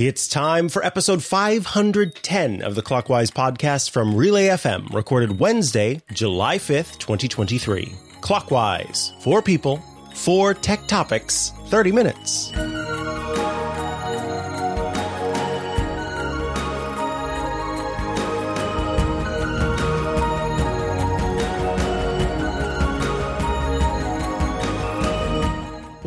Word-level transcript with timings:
It's 0.00 0.28
time 0.28 0.70
for 0.70 0.82
episode 0.82 1.22
510 1.22 2.62
of 2.62 2.74
the 2.74 2.80
Clockwise 2.80 3.30
podcast 3.30 3.90
from 3.90 4.16
Relay 4.16 4.46
FM, 4.46 4.94
recorded 4.94 5.38
Wednesday, 5.38 6.00
July 6.10 6.56
5th, 6.56 6.96
2023. 6.96 7.92
Clockwise, 8.22 9.12
four 9.20 9.42
people, 9.42 9.76
four 10.14 10.54
tech 10.54 10.86
topics, 10.86 11.52
30 11.66 11.92
minutes. 11.92 12.50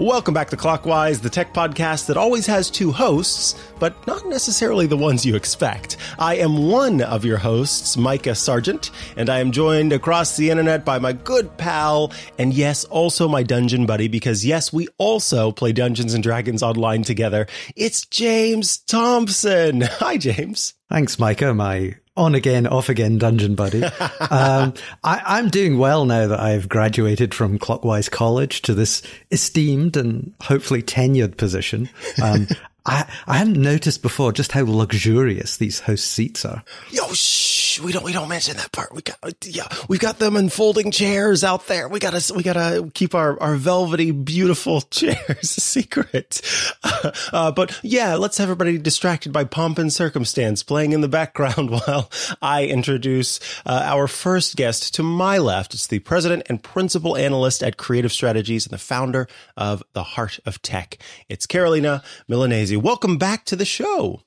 Welcome 0.04 0.34
back 0.34 0.50
to 0.50 0.58
Clockwise, 0.58 1.22
the 1.22 1.30
tech 1.30 1.54
podcast 1.54 2.08
that 2.08 2.18
always 2.18 2.46
has 2.48 2.70
two 2.70 2.92
hosts, 2.92 3.56
but 3.80 4.06
not 4.06 4.28
necessarily 4.28 4.86
the 4.86 4.98
ones 4.98 5.26
you 5.26 5.38
expect. 5.38 5.96
I 6.20 6.36
am 6.36 6.68
one 6.68 7.00
of 7.00 7.24
your 7.24 7.38
hosts, 7.38 7.96
Micah 7.96 8.36
Sargent, 8.36 8.92
and 9.16 9.30
I 9.30 9.40
am 9.40 9.54
joined 9.54 9.94
across 9.94 10.36
the 10.36 10.50
internet 10.50 10.84
by 10.84 11.00
my 11.00 11.14
good 11.14 11.56
pal, 11.56 12.12
and 12.38 12.54
yes, 12.54 12.84
also 12.84 13.30
my 13.30 13.44
dungeon 13.44 13.86
buddy, 13.86 14.10
because 14.10 14.46
yes, 14.46 14.74
we 14.74 14.90
also 14.98 15.54
play 15.54 15.72
Dungeons 15.72 16.14
and 16.14 16.22
Dragons 16.22 16.62
online 16.62 17.04
together. 17.04 17.48
It's 17.78 18.06
James 18.06 18.80
Thomson. 18.80 19.82
Hi, 19.90 20.18
James. 20.18 20.74
Thanks, 20.90 21.18
Micah, 21.18 21.54
my 21.54 21.96
on 22.16 22.36
again, 22.36 22.68
off 22.68 22.90
again 22.90 23.18
dungeon 23.18 23.56
buddy. 23.56 23.84
um, 24.30 24.74
I, 25.04 25.40
am 25.40 25.50
doing 25.50 25.78
well 25.78 26.06
now 26.06 26.28
that 26.28 26.40
I've 26.40 26.70
graduated 26.70 27.34
from 27.34 27.58
Clockwise 27.58 28.10
College 28.10 28.62
to 28.64 28.74
this 28.74 29.02
esteemed 29.32 29.98
and 29.98 30.34
hopefully 30.42 30.84
tenured 30.84 31.38
position. 31.38 31.90
Um, 32.22 32.48
I, 32.86 33.10
I 33.28 33.38
hadn't 33.38 33.62
noticed 33.62 34.02
before 34.02 34.34
just 34.34 34.52
how 34.52 34.66
luxurious 34.66 35.56
these 35.56 35.80
host 35.82 36.06
seats 36.06 36.44
are. 36.44 36.64
Yo, 36.92 37.14
shh, 37.14 37.80
we 37.80 37.94
don't 37.94 38.04
we 38.04 38.12
don't 38.12 38.28
mention 38.28 38.58
that 38.58 38.74
part. 38.74 38.94
We 38.94 39.02
got 39.02 39.18
yeah, 39.46 39.68
we 39.88 39.98
got 39.98 40.20
them 40.20 40.36
in 40.36 40.50
folding 40.50 40.92
chairs 40.92 41.46
out 41.46 41.68
there. 41.68 41.88
We 41.88 42.00
gotta 42.00 42.34
we 42.34 42.44
gotta 42.44 42.92
keep 42.94 43.16
our 43.16 43.40
our 43.42 43.56
velvety 43.56 44.12
beautiful 44.12 44.82
chairs 44.92 45.50
secret. 45.50 46.42
Uh, 47.34 47.52
but 47.52 47.78
yeah, 47.84 48.16
let's 48.16 48.38
have 48.38 48.46
everybody 48.46 48.78
distracted 48.78 49.34
by 49.34 49.44
pomp 49.44 49.78
and 49.78 49.92
circumstance 49.92 50.64
playing 50.64 50.94
in 50.94 51.02
the 51.02 51.08
background 51.08 51.70
while 51.88 52.10
I 52.42 52.66
introduce 52.66 53.40
uh, 53.66 53.82
our 53.84 54.08
first 54.08 54.56
guest 54.56 54.96
to 54.96 55.04
my 55.04 55.38
left. 55.38 55.74
It's 55.74 55.88
the 55.88 56.00
president 56.00 56.44
and 56.48 56.64
principal 56.64 57.18
analyst 57.18 57.62
at 57.62 57.78
Creative 57.78 58.12
Strategies 58.12 58.66
and 58.66 58.74
the 58.74 58.78
founder 58.78 59.28
of 59.58 59.84
the 59.94 60.04
Heart 60.04 60.40
of 60.46 60.62
Tech. 60.62 60.98
It's 61.28 61.46
Carolina 61.46 62.04
Milanesi. 62.30 62.73
Welcome 62.78 63.18
back 63.18 63.46
to 63.46 63.56
the 63.56 63.66
show. 63.66 64.22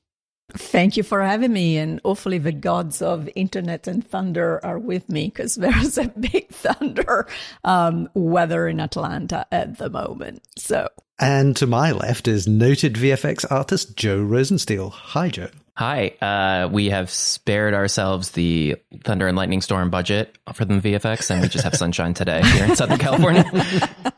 Thank 0.53 0.97
you 0.97 1.03
for 1.03 1.23
having 1.23 1.53
me. 1.53 1.77
And 1.77 2.01
hopefully, 2.05 2.39
the 2.39 2.53
gods 2.53 3.03
of 3.03 3.29
internet 3.35 3.89
and 3.89 4.07
thunder 4.07 4.65
are 4.65 4.79
with 4.79 5.09
me 5.09 5.27
because 5.27 5.55
there's 5.57 5.99
a 5.99 6.09
big 6.09 6.49
thunder 6.49 7.27
um, 7.65 8.09
weather 8.15 8.69
in 8.69 8.81
Atlanta 8.81 9.47
at 9.51 9.79
the 9.79 9.91
moment. 9.91 10.43
So, 10.57 10.89
and 11.19 11.57
to 11.57 11.67
my 11.67 11.93
left 11.93 12.29
is 12.29 12.47
noted 12.47 12.95
VFX 12.95 13.51
artist 13.51 13.97
Joe 13.97 14.19
Rosensteel. 14.19 14.93
Hi, 14.93 15.31
Joe. 15.31 15.49
Hi. 15.77 16.09
Uh, 16.23 16.69
we 16.69 16.89
have 16.89 17.11
spared 17.11 17.75
ourselves 17.75 18.31
the 18.31 18.77
thunder 19.05 19.27
and 19.27 19.37
lightning 19.37 19.61
storm 19.61 19.91
budget 19.91 20.39
for 20.55 20.65
the 20.65 20.75
VFX, 20.75 21.31
and 21.31 21.43
we 21.43 21.49
just 21.49 21.65
have 21.65 21.75
sunshine 21.77 22.15
today 22.15 22.43
here 22.43 22.65
in 22.65 22.77
Southern 22.77 22.99
California. 22.99 23.45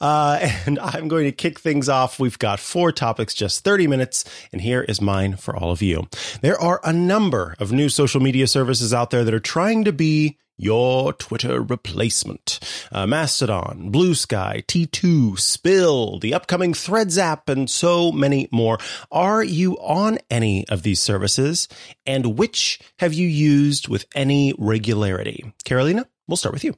uh, 0.00 0.38
and 0.66 0.78
I'm 0.78 1.08
going 1.08 1.24
to 1.24 1.32
kick 1.32 1.58
things 1.58 1.88
off. 1.88 2.18
We've 2.18 2.38
got 2.38 2.60
four 2.60 2.92
topics, 2.92 3.34
just 3.34 3.64
30 3.64 3.86
minutes, 3.86 4.24
and 4.52 4.60
here 4.60 4.82
is 4.82 5.00
mine 5.00 5.36
for 5.36 5.56
all 5.56 5.70
of 5.70 5.82
you. 5.82 6.08
There 6.40 6.60
are 6.60 6.80
a 6.84 6.92
number 6.92 7.54
of 7.58 7.72
new 7.72 7.88
social 7.88 8.20
media 8.20 8.46
services 8.46 8.92
out 8.94 9.10
there 9.10 9.24
that 9.24 9.34
are 9.34 9.40
trying 9.40 9.84
to 9.84 9.92
be 9.92 10.38
your 10.56 11.12
Twitter 11.14 11.60
replacement. 11.60 12.60
Uh, 12.92 13.06
Mastodon, 13.06 13.90
Bluesky, 13.90 14.64
T2, 14.64 15.38
Spill, 15.38 16.18
the 16.18 16.34
upcoming 16.34 16.74
Threads 16.74 17.18
app, 17.18 17.48
and 17.48 17.68
so 17.68 18.12
many 18.12 18.48
more. 18.52 18.78
Are 19.10 19.42
you 19.42 19.74
on 19.78 20.18
any 20.30 20.66
of 20.68 20.82
these 20.82 21.00
services? 21.00 21.68
And 22.06 22.38
which 22.38 22.80
have 22.98 23.12
you 23.12 23.26
used 23.26 23.88
with 23.88 24.06
any 24.14 24.54
regularity? 24.58 25.52
Carolina, 25.64 26.06
we'll 26.28 26.36
start 26.36 26.54
with 26.54 26.64
you. 26.64 26.76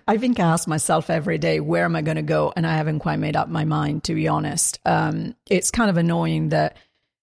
I 0.08 0.18
think 0.18 0.40
I 0.40 0.44
ask 0.44 0.68
myself 0.68 1.10
every 1.10 1.38
day, 1.38 1.60
where 1.60 1.84
am 1.84 1.96
I 1.96 2.02
going 2.02 2.16
to 2.16 2.22
go? 2.22 2.52
And 2.54 2.66
I 2.66 2.76
haven't 2.76 3.00
quite 3.00 3.18
made 3.18 3.36
up 3.36 3.48
my 3.48 3.64
mind, 3.64 4.04
to 4.04 4.14
be 4.14 4.28
honest. 4.28 4.80
Um, 4.84 5.34
it's 5.48 5.70
kind 5.70 5.90
of 5.90 5.96
annoying 5.96 6.50
that 6.50 6.76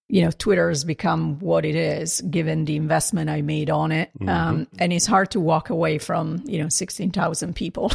you 0.10 0.24
know, 0.24 0.32
Twitter 0.32 0.70
has 0.70 0.84
become 0.84 1.40
what 1.40 1.66
it 1.66 1.76
is 1.76 2.20
given 2.22 2.66
the 2.66 2.76
investment 2.76 3.30
I 3.30 3.44
made 3.44 3.70
on 3.70 3.92
it. 3.92 4.10
Mm-hmm. 4.20 4.28
Um, 4.28 4.68
and 4.80 4.92
it's 4.92 5.06
hard 5.06 5.32
to 5.32 5.40
walk 5.40 5.70
away 5.70 6.00
from, 6.00 6.42
you 6.46 6.62
know, 6.62 6.68
16,000 6.68 7.56
people. 7.56 7.92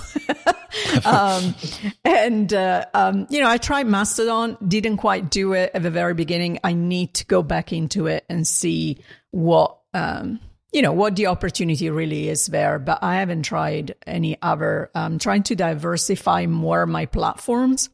um, 1.04 1.56
and, 2.04 2.54
uh, 2.54 2.84
um, 2.94 3.26
you 3.30 3.40
know, 3.40 3.50
I 3.50 3.58
tried 3.58 3.88
Mastodon, 3.88 4.56
didn't 4.66 4.98
quite 4.98 5.28
do 5.28 5.54
it 5.54 5.72
at 5.74 5.82
the 5.82 5.90
very 5.90 6.14
beginning. 6.14 6.60
I 6.62 6.72
need 6.72 7.14
to 7.14 7.26
go 7.26 7.42
back 7.42 7.72
into 7.72 8.06
it 8.06 8.24
and 8.28 8.46
see 8.46 8.98
what, 9.32 9.76
um, 9.92 10.38
you 10.74 10.82
know, 10.82 10.92
what 10.92 11.14
the 11.14 11.28
opportunity 11.28 11.88
really 11.88 12.28
is 12.28 12.46
there. 12.46 12.80
But 12.80 12.98
I 13.00 13.14
haven't 13.16 13.44
tried 13.44 13.94
any 14.08 14.36
other, 14.42 14.90
i'm 14.94 15.20
trying 15.20 15.44
to 15.44 15.54
diversify 15.54 16.46
more 16.46 16.84
my 16.84 17.06
platforms. 17.06 17.90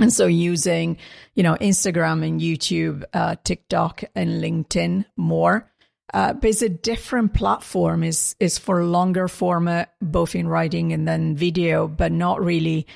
And 0.00 0.10
so 0.10 0.26
using, 0.26 0.96
you 1.34 1.42
know, 1.42 1.56
Instagram 1.56 2.26
and 2.26 2.40
YouTube, 2.40 3.04
uh, 3.12 3.36
TikTok 3.44 4.04
and 4.14 4.42
LinkedIn 4.42 5.04
more. 5.18 5.70
Uh, 6.14 6.32
but 6.32 6.48
it's 6.48 6.62
a 6.62 6.70
different 6.70 7.34
platform 7.34 8.02
is, 8.02 8.34
is 8.40 8.56
for 8.56 8.82
longer 8.84 9.28
format, 9.28 9.92
both 10.00 10.34
in 10.34 10.48
writing 10.48 10.94
and 10.94 11.06
then 11.06 11.36
video, 11.36 11.86
but 11.86 12.12
not 12.12 12.42
really 12.42 12.86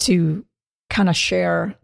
to 0.00 0.44
kind 0.90 1.08
of 1.08 1.16
share, 1.16 1.74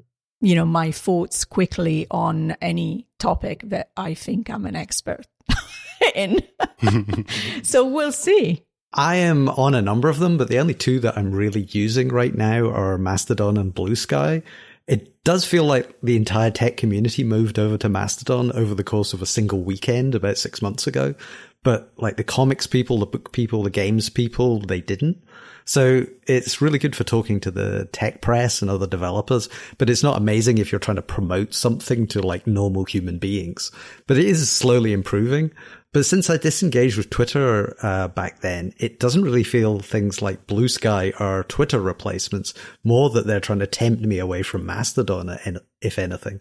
you 0.42 0.54
know, 0.54 0.66
my 0.66 0.90
thoughts 0.90 1.46
quickly 1.46 2.06
on 2.10 2.50
any 2.60 3.06
topic 3.18 3.62
that 3.64 3.90
I 3.96 4.12
think 4.12 4.50
I'm 4.50 4.66
an 4.66 4.76
expert 4.76 5.26
in. 6.14 7.26
so 7.62 7.86
we'll 7.86 8.12
see. 8.12 8.64
I 8.94 9.16
am 9.16 9.48
on 9.48 9.74
a 9.74 9.82
number 9.82 10.08
of 10.08 10.18
them, 10.18 10.36
but 10.36 10.48
the 10.48 10.58
only 10.58 10.74
two 10.74 11.00
that 11.00 11.16
I'm 11.16 11.32
really 11.32 11.62
using 11.70 12.08
right 12.08 12.34
now 12.34 12.68
are 12.68 12.98
Mastodon 12.98 13.56
and 13.56 13.74
Bluesky. 13.74 14.42
It 14.86 15.24
does 15.24 15.44
feel 15.44 15.64
like 15.64 15.96
the 16.02 16.16
entire 16.16 16.50
tech 16.50 16.76
community 16.76 17.24
moved 17.24 17.58
over 17.58 17.78
to 17.78 17.88
Mastodon 17.88 18.52
over 18.52 18.74
the 18.74 18.84
course 18.84 19.14
of 19.14 19.22
a 19.22 19.26
single 19.26 19.62
weekend 19.62 20.14
about 20.14 20.36
six 20.36 20.60
months 20.60 20.86
ago. 20.86 21.14
But 21.62 21.92
like 21.96 22.16
the 22.16 22.24
comics 22.24 22.66
people, 22.66 22.98
the 22.98 23.06
book 23.06 23.32
people, 23.32 23.62
the 23.62 23.70
games 23.70 24.10
people, 24.10 24.60
they 24.60 24.80
didn't. 24.80 25.22
So 25.64 26.06
it's 26.26 26.60
really 26.60 26.78
good 26.78 26.96
for 26.96 27.04
talking 27.04 27.40
to 27.40 27.50
the 27.50 27.88
tech 27.92 28.20
press 28.20 28.62
and 28.62 28.70
other 28.70 28.86
developers, 28.86 29.48
but 29.78 29.90
it's 29.90 30.02
not 30.02 30.16
amazing 30.16 30.58
if 30.58 30.72
you're 30.72 30.78
trying 30.78 30.96
to 30.96 31.02
promote 31.02 31.54
something 31.54 32.06
to 32.08 32.20
like 32.22 32.46
normal 32.46 32.84
human 32.84 33.18
beings. 33.18 33.70
But 34.06 34.18
it 34.18 34.26
is 34.26 34.50
slowly 34.50 34.92
improving. 34.92 35.52
But 35.92 36.06
since 36.06 36.30
I 36.30 36.38
disengaged 36.38 36.96
with 36.96 37.10
Twitter 37.10 37.76
uh, 37.82 38.08
back 38.08 38.40
then, 38.40 38.72
it 38.78 38.98
doesn't 38.98 39.24
really 39.24 39.44
feel 39.44 39.80
things 39.80 40.22
like 40.22 40.46
Bluesky 40.46 41.18
or 41.20 41.44
Twitter 41.44 41.80
replacements. 41.80 42.54
More 42.82 43.10
that 43.10 43.26
they're 43.26 43.40
trying 43.40 43.58
to 43.58 43.66
tempt 43.66 44.02
me 44.02 44.18
away 44.18 44.42
from 44.42 44.64
Mastodon, 44.64 45.38
if 45.82 45.98
anything. 45.98 46.40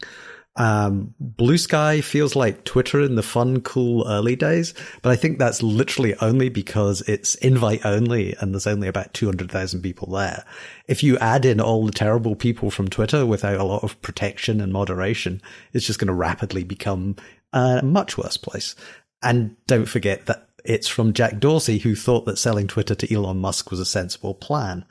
Um, 0.57 1.13
Bluesky 1.21 2.03
feels 2.03 2.35
like 2.35 2.65
Twitter 2.65 2.99
in 3.01 3.15
the 3.15 3.23
fun, 3.23 3.61
cool 3.61 4.05
early 4.07 4.35
days, 4.35 4.73
but 5.01 5.11
I 5.11 5.15
think 5.15 5.39
that's 5.39 5.63
literally 5.63 6.13
only 6.15 6.49
because 6.49 7.01
it's 7.01 7.35
invite 7.35 7.85
only 7.85 8.35
and 8.39 8.53
there's 8.53 8.67
only 8.67 8.87
about 8.87 9.13
200,000 9.13 9.81
people 9.81 10.09
there. 10.09 10.43
If 10.87 11.03
you 11.03 11.17
add 11.19 11.45
in 11.45 11.61
all 11.61 11.85
the 11.85 11.91
terrible 11.91 12.35
people 12.35 12.69
from 12.69 12.89
Twitter 12.89 13.25
without 13.25 13.59
a 13.59 13.63
lot 13.63 13.83
of 13.83 14.01
protection 14.01 14.59
and 14.59 14.73
moderation, 14.73 15.41
it's 15.71 15.87
just 15.87 15.99
going 15.99 16.07
to 16.07 16.13
rapidly 16.13 16.65
become 16.65 17.15
a 17.53 17.81
much 17.81 18.17
worse 18.17 18.37
place. 18.37 18.75
And 19.23 19.55
don't 19.67 19.85
forget 19.85 20.25
that 20.25 20.49
it's 20.63 20.87
from 20.87 21.13
Jack 21.13 21.39
Dorsey, 21.39 21.79
who 21.79 21.95
thought 21.95 22.25
that 22.25 22.37
selling 22.37 22.67
Twitter 22.67 22.95
to 22.95 23.13
Elon 23.13 23.37
Musk 23.37 23.71
was 23.71 23.79
a 23.79 23.85
sensible 23.85 24.33
plan. 24.33 24.85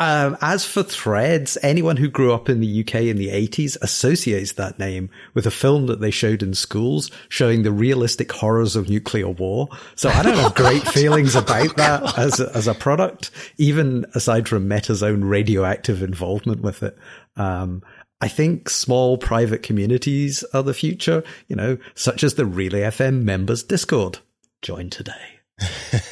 Um, 0.00 0.36
as 0.40 0.64
for 0.64 0.84
threads, 0.84 1.58
anyone 1.60 1.96
who 1.96 2.08
grew 2.08 2.32
up 2.32 2.48
in 2.48 2.60
the 2.60 2.80
UK 2.80 3.02
in 3.02 3.16
the 3.16 3.30
80s 3.30 3.76
associates 3.82 4.52
that 4.52 4.78
name 4.78 5.10
with 5.34 5.44
a 5.44 5.50
film 5.50 5.86
that 5.86 6.00
they 6.00 6.12
showed 6.12 6.40
in 6.40 6.54
schools 6.54 7.10
showing 7.28 7.62
the 7.62 7.72
realistic 7.72 8.30
horrors 8.30 8.76
of 8.76 8.88
nuclear 8.88 9.28
war. 9.28 9.68
So 9.96 10.08
I 10.08 10.22
don't 10.22 10.36
have 10.36 10.54
great 10.54 10.86
feelings 10.88 11.34
about 11.34 11.76
that 11.76 12.16
as 12.16 12.38
a, 12.38 12.54
as 12.54 12.68
a 12.68 12.74
product, 12.74 13.32
even 13.56 14.06
aside 14.14 14.48
from 14.48 14.68
Meta's 14.68 15.02
own 15.02 15.24
radioactive 15.24 16.00
involvement 16.00 16.60
with 16.60 16.84
it. 16.84 16.96
Um, 17.36 17.82
I 18.20 18.28
think 18.28 18.68
small 18.68 19.18
private 19.18 19.62
communities 19.62 20.44
are 20.54 20.62
the 20.62 20.74
future, 20.74 21.22
you 21.48 21.56
know, 21.56 21.76
such 21.94 22.22
as 22.22 22.34
the 22.34 22.46
Relay 22.46 22.82
FM 22.82 23.22
members 23.22 23.62
Discord. 23.62 24.18
Join 24.62 24.90
today. 24.90 25.12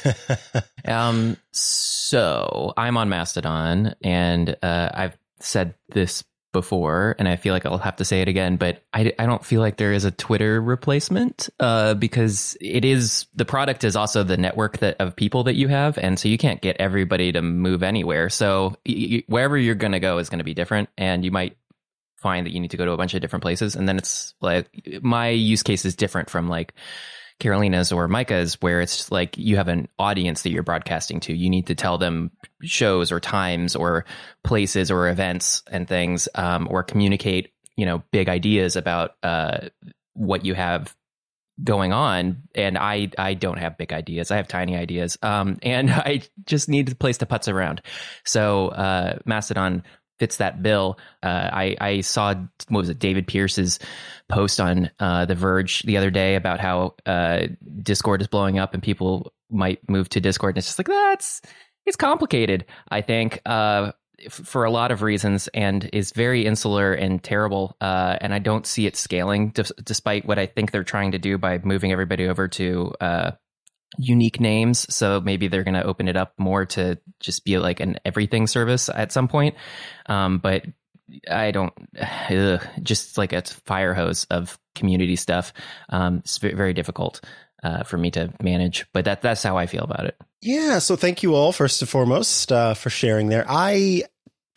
um, 0.85 1.37
so 1.51 2.73
I'm 2.75 2.97
on 2.97 3.09
Mastodon 3.09 3.95
and, 4.03 4.57
uh, 4.61 4.89
I've 4.93 5.17
said 5.39 5.75
this 5.89 6.23
before, 6.57 7.15
and 7.19 7.27
I 7.27 7.35
feel 7.35 7.53
like 7.53 7.65
I'll 7.65 7.77
have 7.77 7.97
to 7.97 8.05
say 8.05 8.21
it 8.21 8.27
again, 8.27 8.57
but 8.57 8.83
I, 8.91 9.13
I 9.19 9.25
don't 9.27 9.45
feel 9.45 9.61
like 9.61 9.77
there 9.77 9.93
is 9.93 10.05
a 10.05 10.11
Twitter 10.11 10.59
replacement 10.61 11.49
uh, 11.59 11.93
because 11.93 12.57
it 12.59 12.83
is 12.83 13.27
the 13.35 13.45
product 13.45 13.83
is 13.83 13.95
also 13.95 14.23
the 14.23 14.37
network 14.37 14.79
that 14.79 14.95
of 14.99 15.15
people 15.15 15.43
that 15.43 15.55
you 15.55 15.67
have, 15.67 15.99
and 15.99 16.17
so 16.17 16.29
you 16.29 16.37
can't 16.37 16.59
get 16.59 16.77
everybody 16.79 17.31
to 17.31 17.41
move 17.41 17.83
anywhere. 17.83 18.29
So 18.29 18.75
wherever 19.27 19.55
you're 19.55 19.75
going 19.75 19.91
to 19.91 19.99
go 19.99 20.17
is 20.17 20.29
going 20.29 20.39
to 20.39 20.45
be 20.45 20.55
different, 20.55 20.89
and 20.97 21.23
you 21.23 21.31
might 21.31 21.57
find 22.17 22.47
that 22.47 22.53
you 22.53 22.59
need 22.59 22.71
to 22.71 22.77
go 22.77 22.85
to 22.85 22.91
a 22.91 22.97
bunch 22.97 23.13
of 23.13 23.21
different 23.21 23.43
places, 23.43 23.75
and 23.75 23.87
then 23.87 23.97
it's 23.97 24.33
like 24.41 24.67
my 25.01 25.29
use 25.29 25.61
case 25.61 25.85
is 25.85 25.95
different 25.95 26.29
from 26.29 26.47
like 26.47 26.73
Carolina's 27.39 27.91
or 27.91 28.07
Micah's, 28.07 28.55
where 28.61 28.81
it's 28.81 29.11
like 29.11 29.37
you 29.37 29.57
have 29.57 29.67
an 29.67 29.87
audience 29.99 30.41
that 30.41 30.51
you're 30.51 30.63
broadcasting 30.63 31.19
to. 31.21 31.35
You 31.35 31.49
need 31.49 31.67
to 31.67 31.75
tell 31.75 31.97
them 31.97 32.31
shows 32.61 33.11
or 33.11 33.19
times 33.19 33.75
or 33.75 34.05
places 34.43 34.89
or 34.89 35.07
events 35.07 35.63
and 35.69 35.87
things, 35.87 36.27
um, 36.35 36.67
or 36.69 36.83
communicate, 36.83 37.53
you 37.75 37.85
know, 37.85 38.03
big 38.11 38.29
ideas 38.29 38.75
about 38.75 39.15
uh, 39.21 39.69
what 40.13 40.45
you 40.45 40.53
have 40.55 40.95
going 41.63 41.93
on. 41.93 42.43
And 42.55 42.77
I, 42.77 43.09
I 43.17 43.33
don't 43.33 43.57
have 43.57 43.77
big 43.77 43.93
ideas. 43.93 44.31
I 44.31 44.37
have 44.37 44.47
tiny 44.47 44.75
ideas, 44.75 45.17
um, 45.21 45.57
and 45.61 45.89
I 45.91 46.21
just 46.45 46.69
need 46.69 46.91
a 46.91 46.95
place 46.95 47.19
to 47.19 47.25
putz 47.25 47.51
around. 47.51 47.81
So 48.25 48.69
uh, 48.69 49.19
Mastodon 49.25 49.83
fits 50.19 50.37
that 50.37 50.61
bill. 50.61 50.97
Uh, 51.23 51.49
I, 51.51 51.75
I 51.79 52.01
saw 52.01 52.33
what 52.69 52.79
was 52.79 52.89
it, 52.89 52.99
David 52.99 53.27
Pierce's 53.27 53.79
post 54.29 54.59
on 54.59 54.89
uh, 54.99 55.25
The 55.25 55.35
Verge 55.35 55.83
the 55.83 55.97
other 55.97 56.11
day 56.11 56.35
about 56.35 56.59
how 56.59 56.95
uh, 57.05 57.47
Discord 57.81 58.21
is 58.21 58.27
blowing 58.27 58.59
up 58.59 58.73
and 58.73 58.83
people 58.83 59.33
might 59.49 59.87
move 59.89 60.09
to 60.09 60.19
Discord, 60.19 60.55
and 60.55 60.57
it's 60.57 60.67
just 60.67 60.79
like 60.79 60.87
that's 60.87 61.41
it's 61.85 61.95
complicated. 61.95 62.65
I 62.89 63.01
think 63.01 63.41
uh, 63.45 63.93
for 64.29 64.65
a 64.65 64.71
lot 64.71 64.91
of 64.91 65.01
reasons, 65.01 65.47
and 65.49 65.89
is 65.93 66.11
very 66.11 66.45
insular 66.45 66.93
and 66.93 67.23
terrible. 67.23 67.75
Uh, 67.79 68.17
and 68.19 68.33
I 68.33 68.39
don't 68.39 68.65
see 68.65 68.85
it 68.85 68.95
scaling, 68.95 69.53
despite 69.83 70.25
what 70.25 70.39
I 70.39 70.47
think 70.47 70.71
they're 70.71 70.83
trying 70.83 71.11
to 71.11 71.19
do 71.19 71.37
by 71.37 71.59
moving 71.59 71.91
everybody 71.91 72.27
over 72.27 72.47
to 72.49 72.93
uh, 72.99 73.31
unique 73.97 74.39
names. 74.39 74.93
So 74.93 75.21
maybe 75.21 75.47
they're 75.47 75.63
going 75.63 75.73
to 75.75 75.83
open 75.83 76.07
it 76.07 76.17
up 76.17 76.33
more 76.37 76.65
to 76.65 76.97
just 77.19 77.45
be 77.45 77.57
like 77.57 77.79
an 77.79 77.99
everything 78.05 78.47
service 78.47 78.89
at 78.89 79.11
some 79.11 79.27
point. 79.27 79.55
Um, 80.07 80.39
but 80.39 80.65
I 81.29 81.51
don't, 81.51 81.73
ugh, 81.99 82.65
just 82.83 83.17
like 83.17 83.33
a 83.33 83.41
fire 83.41 83.93
hose 83.93 84.25
of 84.25 84.59
community 84.75 85.15
stuff. 85.15 85.53
Um, 85.89 86.17
it's 86.17 86.37
very 86.37 86.73
difficult 86.73 87.21
uh, 87.63 87.83
for 87.83 87.97
me 87.97 88.11
to 88.11 88.33
manage, 88.41 88.85
but 88.93 89.05
that 89.05 89.21
that's 89.21 89.43
how 89.43 89.57
I 89.57 89.65
feel 89.67 89.83
about 89.83 90.05
it. 90.05 90.17
Yeah. 90.41 90.79
So 90.79 90.95
thank 90.95 91.23
you 91.23 91.35
all 91.35 91.51
first 91.51 91.81
and 91.81 91.89
foremost 91.89 92.51
uh, 92.51 92.73
for 92.73 92.89
sharing 92.89 93.29
there. 93.29 93.45
I 93.47 94.03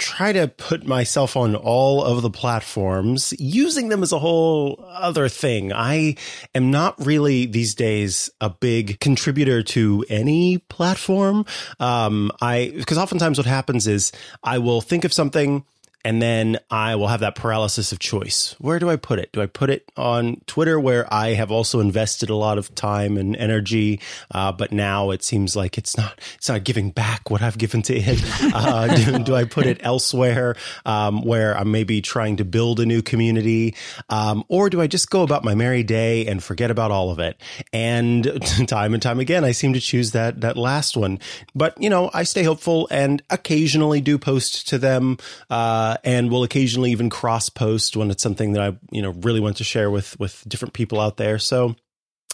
try 0.00 0.32
to 0.32 0.49
put 0.49 0.85
myself 0.85 1.37
on 1.37 1.55
all 1.55 2.02
of 2.02 2.23
the 2.23 2.31
platforms, 2.31 3.32
using 3.38 3.88
them 3.91 4.02
as 4.02 4.11
a 4.11 4.19
whole 4.19 4.85
other 4.88 5.29
thing. 5.29 5.73
I 5.73 6.17
am 6.55 6.70
not 6.70 6.94
really 7.05 7.47
these 7.47 7.75
days 7.75 8.31
a 8.41 8.50
big 8.50 8.99
contributor 8.99 9.62
to 9.62 10.05
any 10.08 10.58
platform. 10.58 11.44
Um, 11.79 12.32
I, 12.41 12.73
because 12.75 12.99
oftentimes 12.99 13.38
what 13.38 13.47
happens 13.47 13.87
is 13.87 14.11
I 14.43 14.58
will 14.58 14.81
think 14.81 15.05
of 15.05 15.12
something 15.12 15.64
and 16.05 16.20
then 16.23 16.58
I 16.70 16.97
will 16.97 17.08
have 17.08 17.20
that 17.20 17.35
paralysis 17.35 17.93
of 17.93 17.99
choice. 17.99 18.55
Where 18.58 18.79
do 18.79 18.88
I 18.88 18.97
put 18.97 19.19
it? 19.19 19.32
Do 19.32 19.43
I 19.43 19.47
put 19.47 19.70
it 19.70 19.91
on 19.97 20.41
Twitter, 20.47 20.81
where 20.81 21.12
I 21.12 21.35
have 21.35 21.50
also 21.50 21.81
invested 21.81 22.31
a 22.31 22.35
lot 22.35 22.58
of 22.58 22.75
time 22.75 23.17
and 23.17 23.37
energy, 23.37 24.00
uh, 24.31 24.52
but 24.52 24.73
now 24.73 25.11
it 25.11 25.23
seems 25.23 25.55
like 25.55 25.76
it's 25.76 25.97
not 25.97 26.19
it's 26.37 26.49
not 26.49 26.64
giving 26.64 26.91
back 26.91 27.31
what 27.31 27.43
I've 27.43 27.58
given 27.58 27.82
to 27.82 27.94
it. 27.97 28.20
Uh, 28.52 28.94
do, 28.94 29.19
do, 29.20 29.35
I 29.35 29.44
put 29.44 29.67
it 29.67 29.79
elsewhere, 29.81 30.56
um, 30.85 31.23
where 31.23 31.56
I'm 31.56 31.70
maybe 31.70 32.00
trying 32.00 32.37
to 32.38 32.44
build 32.44 32.81
a 32.81 32.87
new 32.87 33.00
community, 33.00 33.75
um, 34.08 34.44
or 34.49 34.70
do 34.70 34.81
I 34.81 34.87
just 34.87 35.08
go 35.08 35.23
about 35.23 35.44
my 35.44 35.55
merry 35.55 35.82
day 35.82 36.26
and 36.26 36.43
forget 36.43 36.70
about 36.70 36.91
all 36.91 37.11
of 37.11 37.19
it? 37.19 37.41
And 37.73 38.25
time 38.67 38.93
and 38.93 39.02
time 39.02 39.20
again, 39.20 39.44
I 39.44 39.52
seem 39.52 39.73
to 39.75 39.81
choose 39.81 40.12
that 40.12 40.41
that 40.41 40.56
last 40.56 40.97
one. 40.97 41.20
But 41.55 41.81
you 41.81 41.91
know, 41.91 42.11
I 42.12 42.25
stay 42.25 42.43
hopeful 42.43 42.88
and 42.91 43.23
occasionally 43.31 44.00
do 44.00 44.19
post 44.19 44.69
to 44.69 44.79
them. 44.79 45.19
Uh, 45.49 45.89
uh, 45.90 45.96
and 46.04 46.31
will 46.31 46.44
occasionally 46.44 46.92
even 46.92 47.10
cross 47.10 47.48
post 47.48 47.96
when 47.96 48.10
it's 48.10 48.22
something 48.22 48.52
that 48.52 48.62
I 48.62 48.76
you 48.92 49.02
know 49.02 49.10
really 49.10 49.40
want 49.40 49.56
to 49.56 49.64
share 49.64 49.90
with 49.90 50.19
with 50.20 50.44
different 50.46 50.72
people 50.72 51.00
out 51.00 51.16
there. 51.16 51.38
So 51.38 51.75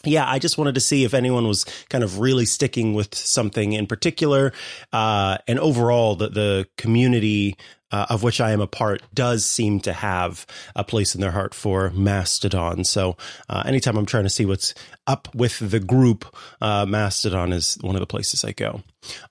yeah, 0.05 0.29
I 0.29 0.39
just 0.39 0.59
wanted 0.59 0.75
to 0.75 0.81
see 0.81 1.05
if 1.05 1.15
anyone 1.15 1.49
was 1.49 1.65
kind 1.89 2.05
of 2.05 2.19
really 2.19 2.45
sticking 2.45 2.93
with 2.93 3.15
something 3.15 3.73
in 3.73 3.87
particular, 3.87 4.53
uh, 4.93 5.39
and 5.49 5.59
overall 5.59 6.17
the 6.17 6.29
the 6.29 6.69
community 6.77 7.57
uh, 7.93 8.07
of 8.11 8.23
which 8.23 8.41
I 8.41 8.53
am 8.53 8.61
a 8.61 8.67
part 8.67 9.03
does 9.15 9.45
seem 9.45 9.81
to 9.81 9.93
have 9.93 10.47
a 10.75 10.85
place 10.85 11.15
in 11.15 11.21
their 11.21 11.31
heart 11.31 11.55
for 11.55 11.91
Mastodon. 11.91 12.85
So 12.85 13.17
uh, 13.49 13.63
anytime 13.67 13.97
I'm 13.97 14.07
trying 14.07 14.25
to 14.25 14.31
see 14.31 14.47
what's 14.47 14.75
up 15.07 15.35
with 15.35 15.59
the 15.59 15.81
group, 15.81 16.25
uh, 16.61 16.87
Mastodon 16.87 17.53
is 17.53 17.79
one 17.81 17.97
of 17.97 18.01
the 18.01 18.07
places 18.07 18.45
I 18.45 18.53
go. 18.53 18.83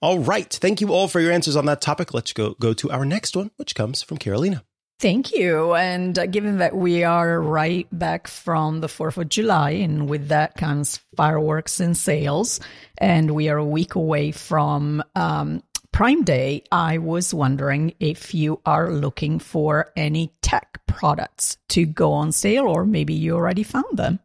All 0.01 0.19
right, 0.19 0.51
thank 0.51 0.81
you 0.81 0.93
all 0.93 1.07
for 1.07 1.19
your 1.19 1.31
answers 1.31 1.55
on 1.55 1.65
that 1.65 1.81
topic. 1.81 2.13
Let's 2.13 2.33
go 2.33 2.55
go 2.59 2.73
to 2.73 2.91
our 2.91 3.05
next 3.05 3.35
one, 3.35 3.51
which 3.57 3.75
comes 3.75 4.01
from 4.01 4.17
Carolina. 4.17 4.63
Thank 4.99 5.33
you. 5.33 5.73
And 5.75 6.17
uh, 6.17 6.25
given 6.25 6.59
that 6.59 6.75
we 6.75 7.03
are 7.03 7.41
right 7.41 7.85
back 7.91 8.27
from 8.27 8.79
the 8.79 8.87
4th 8.87 9.17
of 9.17 9.27
July, 9.27 9.71
and 9.71 10.07
with 10.07 10.29
that 10.29 10.55
comes 10.55 11.01
fireworks 11.17 11.81
and 11.81 11.97
sales, 11.97 12.61
and 12.97 13.31
we 13.31 13.49
are 13.49 13.57
a 13.57 13.65
week 13.65 13.95
away 13.95 14.31
from 14.31 15.03
um, 15.13 15.61
Prime 15.95 16.23
Day, 16.23 16.61
I 16.73 16.97
was 16.97 17.33
wondering 17.33 17.93
if 18.01 18.33
you 18.33 18.59
are 18.65 18.91
looking 18.91 19.39
for 19.39 19.93
any 19.95 20.33
tech 20.41 20.81
products 20.87 21.55
to 21.69 21.85
go 21.85 22.11
on 22.11 22.33
sale, 22.33 22.65
or 22.65 22.85
maybe 22.85 23.13
you 23.13 23.33
already 23.33 23.63
found 23.63 23.97
them. 23.97 24.19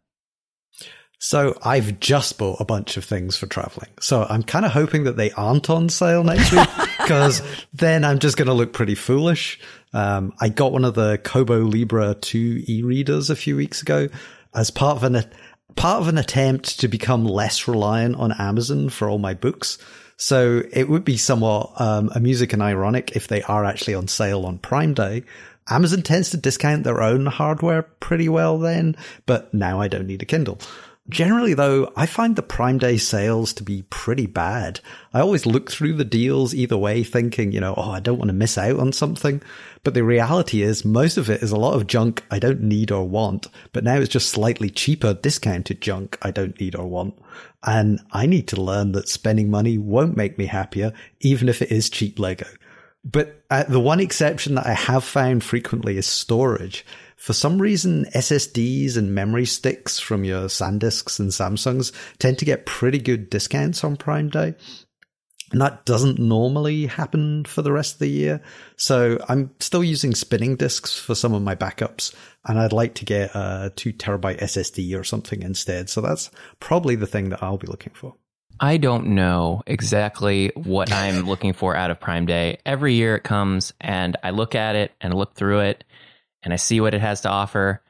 So 1.20 1.56
I've 1.62 2.00
just 2.00 2.38
bought 2.38 2.61
a 2.61 2.64
bunch 2.64 2.96
of 2.96 3.05
things 3.05 3.37
for 3.37 3.46
traveling. 3.46 3.90
So 4.00 4.26
I'm 4.28 4.43
kind 4.43 4.64
of 4.64 4.72
hoping 4.72 5.05
that 5.05 5.17
they 5.17 5.31
aren't 5.31 5.70
on 5.70 5.88
sale 5.90 6.25
next 6.25 6.50
week 6.50 6.69
because 6.99 7.40
then 7.73 8.05
I'm 8.05 8.19
just 8.19 8.37
going 8.37 8.49
to 8.49 8.52
look 8.52 8.73
pretty 8.73 8.96
foolish. 8.96 9.61
Um, 9.93 10.32
I 10.40 10.49
got 10.49 10.73
one 10.73 10.84
of 10.84 10.94
the 10.94 11.19
Kobo 11.23 11.61
Libra 11.61 12.14
2 12.14 12.64
e-readers 12.66 13.31
a 13.31 13.37
few 13.37 13.55
weeks 13.55 13.81
ago 13.81 14.08
as 14.56 14.73
part 14.73 14.96
of 14.96 15.05
an, 15.05 15.25
part 15.76 16.00
of 16.00 16.08
an 16.08 16.19
attempt 16.19 16.81
to 16.81 16.88
become 16.88 17.25
less 17.25 17.69
reliant 17.69 18.16
on 18.16 18.32
Amazon 18.32 18.88
for 18.88 19.08
all 19.08 19.19
my 19.19 19.34
books. 19.34 19.78
So 20.20 20.62
it 20.70 20.87
would 20.90 21.02
be 21.02 21.17
somewhat 21.17 21.72
um, 21.81 22.11
amusing 22.14 22.52
and 22.52 22.61
ironic 22.61 23.17
if 23.17 23.26
they 23.26 23.40
are 23.43 23.64
actually 23.64 23.94
on 23.94 24.06
sale 24.06 24.44
on 24.44 24.58
Prime 24.58 24.93
Day. 24.93 25.25
Amazon 25.67 26.02
tends 26.02 26.28
to 26.31 26.37
discount 26.37 26.84
their 26.84 27.00
own 27.00 27.25
hardware 27.25 27.84
pretty 28.00 28.28
well 28.28 28.58
then, 28.58 28.96
but 29.25 29.55
now 29.55 29.81
I 29.81 29.88
don't 29.88 30.06
need 30.06 30.20
a 30.20 30.26
Kindle. 30.26 30.58
Generally, 31.11 31.55
though, 31.55 31.93
I 31.97 32.07
find 32.07 32.37
the 32.37 32.43
Prime 32.43 32.79
Day 32.79 32.97
sales 32.97 33.52
to 33.55 33.64
be 33.64 33.83
pretty 33.90 34.26
bad. 34.26 34.79
I 35.12 35.21
always 35.21 35.45
look 35.45 35.71
through 35.71 35.95
the 35.95 36.05
deals 36.05 36.55
either 36.55 36.79
way, 36.79 37.02
thinking, 37.02 37.50
you 37.50 37.59
know, 37.59 37.75
oh, 37.76 37.90
I 37.90 37.99
don't 37.99 38.19
want 38.19 38.29
to 38.29 38.35
miss 38.35 38.57
out 38.57 38.79
on 38.79 38.93
something. 38.93 39.43
But 39.83 39.95
the 39.95 40.05
reality 40.05 40.62
is, 40.62 40.85
most 40.85 41.17
of 41.17 41.29
it 41.29 41.43
is 41.43 41.50
a 41.50 41.59
lot 41.59 41.75
of 41.75 41.88
junk 41.88 42.23
I 42.31 42.38
don't 42.38 42.62
need 42.62 42.93
or 42.93 43.09
want, 43.09 43.49
but 43.73 43.83
now 43.83 43.97
it's 43.97 44.09
just 44.09 44.29
slightly 44.29 44.71
cheaper, 44.71 45.14
discounted 45.14 45.81
junk 45.81 46.17
I 46.23 46.31
don't 46.31 46.59
need 46.61 46.76
or 46.76 46.87
want. 46.87 47.19
And 47.64 48.00
I 48.12 48.26
need 48.26 48.47
to 48.49 48.61
learn 48.61 48.93
that 48.93 49.09
spending 49.09 49.50
money 49.50 49.79
won't 49.79 50.17
make 50.17 50.38
me 50.38 50.47
happier, 50.47 50.93
even 51.21 51.49
if 51.49 51.61
it 51.61 51.73
is 51.73 51.90
cheap 51.90 52.21
Lego. 52.21 52.47
But 53.05 53.43
uh, 53.50 53.64
the 53.64 53.81
one 53.81 54.00
exception 54.00 54.55
that 54.55 54.67
I 54.67 54.75
have 54.75 55.05
found 55.05 55.43
frequently 55.43 55.97
is 55.97 56.07
storage. 56.07 56.85
For 57.21 57.35
some 57.35 57.61
reason, 57.61 58.07
SSDs 58.15 58.97
and 58.97 59.15
memory 59.15 59.45
sticks 59.45 59.99
from 59.99 60.25
your 60.25 60.49
SanDisks 60.49 61.21
and 61.21 61.29
Samsungs 61.29 61.93
tend 62.19 62.39
to 62.39 62.47
get 62.47 62.65
pretty 62.65 62.99
good 62.99 63.29
discounts 63.29 63.85
on 63.85 63.97
Prime 63.97 64.31
Day. 64.31 64.55
And 65.53 65.61
that 65.61 65.85
doesn't 65.85 66.19
normally 66.19 66.87
happen 66.87 67.45
for 67.45 67.61
the 67.61 67.73
rest 67.73 67.95
of 67.95 67.99
the 67.99 68.09
year. 68.09 68.41
So 68.77 69.19
I'm 69.29 69.50
still 69.61 69.85
using 69.85 70.15
spinning 70.15 70.57
disks 70.57 70.99
for 70.99 71.15
some 71.15 71.35
of 71.35 71.43
my 71.43 71.55
backups 71.55 72.15
and 72.47 72.59
I'd 72.59 72.73
like 72.73 72.95
to 72.95 73.05
get 73.05 73.35
a 73.35 73.71
two 73.77 73.93
terabyte 73.93 74.41
SSD 74.41 74.99
or 74.99 75.05
something 75.05 75.43
instead. 75.43 75.91
So 75.91 76.00
that's 76.00 76.31
probably 76.59 76.95
the 76.95 77.07
thing 77.07 77.29
that 77.31 77.43
I'll 77.43 77.59
be 77.59 77.67
looking 77.67 77.93
for. 77.93 78.15
I 78.61 78.79
don't 78.79 79.09
know 79.09 79.62
exactly 79.67 80.53
what 80.55 80.91
I'm 80.91 81.27
looking 81.27 81.53
for 81.53 81.77
out 81.77 81.91
of 81.91 82.00
Prime 82.00 82.25
Day. 82.25 82.59
Every 82.65 82.95
year 82.95 83.17
it 83.17 83.25
comes 83.25 83.75
and 83.79 84.17
I 84.23 84.31
look 84.31 84.55
at 84.55 84.75
it 84.75 84.93
and 85.03 85.12
look 85.12 85.35
through 85.35 85.61
it 85.61 85.85
and 86.42 86.52
I 86.52 86.56
see 86.56 86.80
what 86.80 86.94
it 86.94 87.00
has 87.00 87.23
to 87.23 87.28
offer 87.28 87.82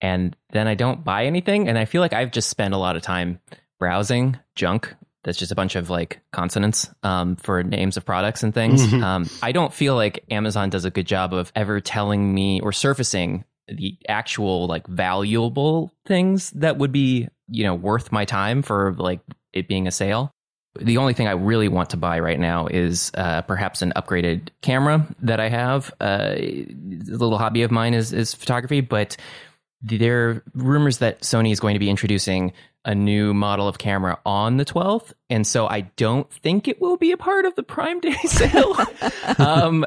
and 0.00 0.36
then 0.50 0.68
I 0.68 0.74
don't 0.74 1.04
buy 1.04 1.26
anything 1.26 1.68
and 1.68 1.78
I 1.78 1.84
feel 1.84 2.00
like 2.00 2.12
I've 2.12 2.30
just 2.30 2.48
spent 2.48 2.74
a 2.74 2.78
lot 2.78 2.96
of 2.96 3.02
time 3.02 3.40
browsing 3.78 4.38
junk 4.54 4.94
that's 5.24 5.38
just 5.38 5.52
a 5.52 5.54
bunch 5.54 5.76
of 5.76 5.90
like 5.90 6.20
consonants 6.32 6.88
um, 7.02 7.36
for 7.36 7.62
names 7.62 7.96
of 7.96 8.04
products 8.04 8.42
and 8.42 8.54
things. 8.54 8.86
Mm-hmm. 8.86 9.02
Um, 9.02 9.30
I 9.42 9.52
don't 9.52 9.74
feel 9.74 9.94
like 9.94 10.24
Amazon 10.30 10.70
does 10.70 10.84
a 10.84 10.90
good 10.90 11.06
job 11.06 11.34
of 11.34 11.52
ever 11.54 11.80
telling 11.80 12.32
me 12.32 12.60
or 12.60 12.72
surfacing 12.72 13.44
the 13.68 13.98
actual 14.08 14.66
like 14.66 14.86
valuable 14.86 15.92
things 16.06 16.50
that 16.52 16.78
would 16.78 16.92
be 16.92 17.28
you 17.48 17.64
know 17.64 17.74
worth 17.74 18.10
my 18.10 18.24
time 18.24 18.62
for 18.62 18.94
like 18.96 19.20
it 19.52 19.68
being 19.68 19.86
a 19.86 19.90
sale. 19.90 20.32
The 20.80 20.98
only 20.98 21.14
thing 21.14 21.26
I 21.26 21.32
really 21.32 21.68
want 21.68 21.90
to 21.90 21.96
buy 21.96 22.20
right 22.20 22.38
now 22.38 22.66
is 22.66 23.10
uh, 23.14 23.42
perhaps 23.42 23.82
an 23.82 23.92
upgraded 23.96 24.48
camera 24.62 25.06
that 25.22 25.40
I 25.40 25.48
have. 25.48 25.92
Uh, 26.00 26.34
a 26.36 26.66
little 27.06 27.38
hobby 27.38 27.62
of 27.62 27.70
mine 27.70 27.94
is, 27.94 28.12
is 28.12 28.34
photography, 28.34 28.80
but 28.80 29.16
there 29.82 30.28
are 30.28 30.42
rumors 30.54 30.98
that 30.98 31.22
Sony 31.22 31.52
is 31.52 31.60
going 31.60 31.74
to 31.74 31.80
be 31.80 31.90
introducing 31.90 32.52
a 32.84 32.94
new 32.94 33.34
model 33.34 33.68
of 33.68 33.78
camera 33.78 34.18
on 34.24 34.56
the 34.56 34.64
12th. 34.64 35.12
And 35.28 35.46
so 35.46 35.66
I 35.66 35.82
don't 35.96 36.30
think 36.32 36.68
it 36.68 36.80
will 36.80 36.96
be 36.96 37.12
a 37.12 37.16
part 37.16 37.44
of 37.44 37.54
the 37.54 37.62
Prime 37.62 38.00
Day 38.00 38.12
sale. 38.24 38.76
um, 39.38 39.84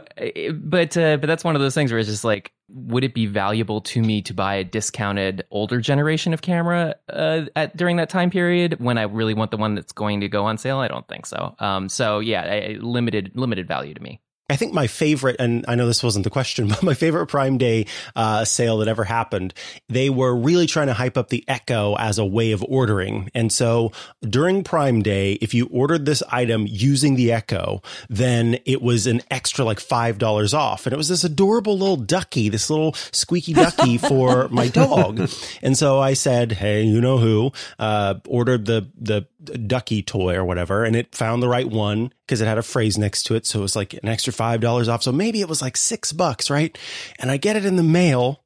but, 0.53 0.95
uh, 0.98 1.17
but 1.17 1.27
that's 1.27 1.43
one 1.43 1.55
of 1.55 1.62
those 1.62 1.74
things 1.74 1.91
where 1.91 2.00
it's 2.00 2.10
just 2.10 2.24
like, 2.24 2.51
would 2.74 3.03
it 3.03 3.13
be 3.13 3.25
valuable 3.25 3.81
to 3.81 4.01
me 4.01 4.21
to 4.21 4.33
buy 4.33 4.55
a 4.55 4.63
discounted 4.63 5.43
older 5.51 5.81
generation 5.81 6.33
of 6.33 6.41
camera 6.41 6.95
uh, 7.10 7.45
at 7.55 7.75
during 7.75 7.98
that 7.98 8.10
time 8.10 8.29
period 8.29 8.79
when 8.79 8.98
I 8.98 9.03
really 9.03 9.33
want 9.33 9.51
the 9.51 9.57
one 9.57 9.75
that's 9.75 9.91
going 9.91 10.21
to 10.21 10.29
go 10.29 10.45
on 10.45 10.57
sale? 10.57 10.77
I 10.77 10.88
don't 10.88 11.07
think 11.07 11.25
so. 11.25 11.55
Um, 11.60 11.89
so 11.89 12.19
yeah, 12.19 12.75
limited 12.79 13.31
limited 13.36 13.67
value 13.67 13.93
to 13.93 14.01
me. 14.01 14.21
I 14.51 14.58
think 14.58 14.74
my 14.74 14.88
favorite, 14.88 15.38
and 15.39 15.63
I 15.65 15.75
know 15.75 15.88
this 15.88 16.03
wasn't 16.03 16.25
the 16.25 16.29
question, 16.29 16.67
but 16.70 16.84
my 16.84 16.93
favorite 16.93 17.27
Prime 17.27 17.58
Day 17.58 17.86
uh, 18.17 18.43
sale 18.43 18.79
that 18.79 18.89
ever 18.89 19.05
happened, 19.05 19.53
they 19.88 20.10
were 20.10 20.36
really 20.36 20.67
trying 20.67 20.88
to 20.88 20.93
hype 20.93 21.17
up 21.17 21.29
the 21.29 21.46
Echo 21.48 21.96
as 21.96 22.17
a 22.17 22.25
way 22.25 22.51
of 22.51 22.62
ordering. 22.67 23.31
And 23.34 23.51
so 23.51 23.93
during 24.22 24.65
Prime 24.65 25.01
Day, 25.01 25.34
if 25.41 25.53
you 25.53 25.67
ordered 25.72 26.05
this 26.05 26.22
item 26.29 26.65
using 26.67 27.15
the 27.15 27.31
Echo, 27.31 27.81
then 28.10 28.58
it 28.65 28.81
was 28.81 29.08
an 29.08 29.22
extra 29.31 29.63
like 29.63 29.79
$5 29.79 30.53
off. 30.53 30.86
And 30.86 30.91
it 30.91 30.98
was 30.98 31.08
this 31.08 31.24
adorable 31.24 31.77
little 31.77 31.96
ducky, 31.96 32.50
this 32.50 32.70
little 32.70 32.93
squeaky 33.13 33.53
ducky 33.53 33.98
for 34.10 34.50
my 34.50 34.67
dog. 34.67 35.29
And 35.62 35.77
so 35.77 36.00
I 36.01 36.13
said, 36.13 36.51
Hey, 36.51 36.84
you 36.84 37.00
know 37.00 37.20
who, 37.20 37.53
uh, 37.79 38.15
ordered 38.27 38.65
the, 38.65 38.89
the 39.00 39.22
ducky 39.41 40.03
toy 40.03 40.36
or 40.36 40.43
whatever. 40.43 40.84
And 40.84 40.96
it 40.96 41.15
found 41.15 41.41
the 41.41 41.48
right 41.48 41.67
one 41.67 42.12
because 42.31 42.39
it 42.39 42.47
had 42.47 42.57
a 42.57 42.63
phrase 42.63 42.97
next 42.97 43.23
to 43.23 43.35
it. 43.35 43.45
So 43.45 43.59
it 43.59 43.61
was 43.61 43.75
like 43.75 43.93
an 43.93 44.07
extra 44.07 44.31
$5 44.31 44.88
off. 44.88 45.03
So 45.03 45.11
maybe 45.11 45.41
it 45.41 45.50
was 45.50 45.61
like 45.61 45.75
six 45.75 46.13
bucks, 46.13 46.50
right? 46.50 46.77
And 47.19 47.29
I 47.29 47.35
get 47.35 47.57
it 47.57 47.65
in 47.65 47.75
the 47.75 47.83
mail 47.83 48.41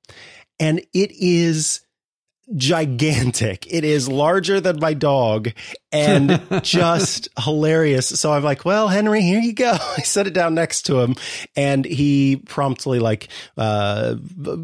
and 0.60 0.80
it 0.92 1.12
is 1.12 1.82
gigantic. 2.54 3.66
It 3.72 3.84
is 3.84 4.08
larger 4.08 4.62
than 4.62 4.80
my 4.80 4.94
dog 4.94 5.52
and 5.92 6.42
just 6.64 7.30
hilarious. 7.40 8.08
So 8.08 8.32
I'm 8.32 8.44
like, 8.44 8.66
well, 8.66 8.88
Henry, 8.88 9.22
here 9.22 9.40
you 9.40 9.54
go. 9.54 9.72
I 9.98 10.02
set 10.02 10.28
it 10.28 10.34
down 10.34 10.54
next 10.54 10.84
to 10.84 11.00
him 11.00 11.16
and 11.56 11.86
he 11.86 12.38
promptly 12.46 13.00
like, 13.00 13.30
uh, 13.58 14.16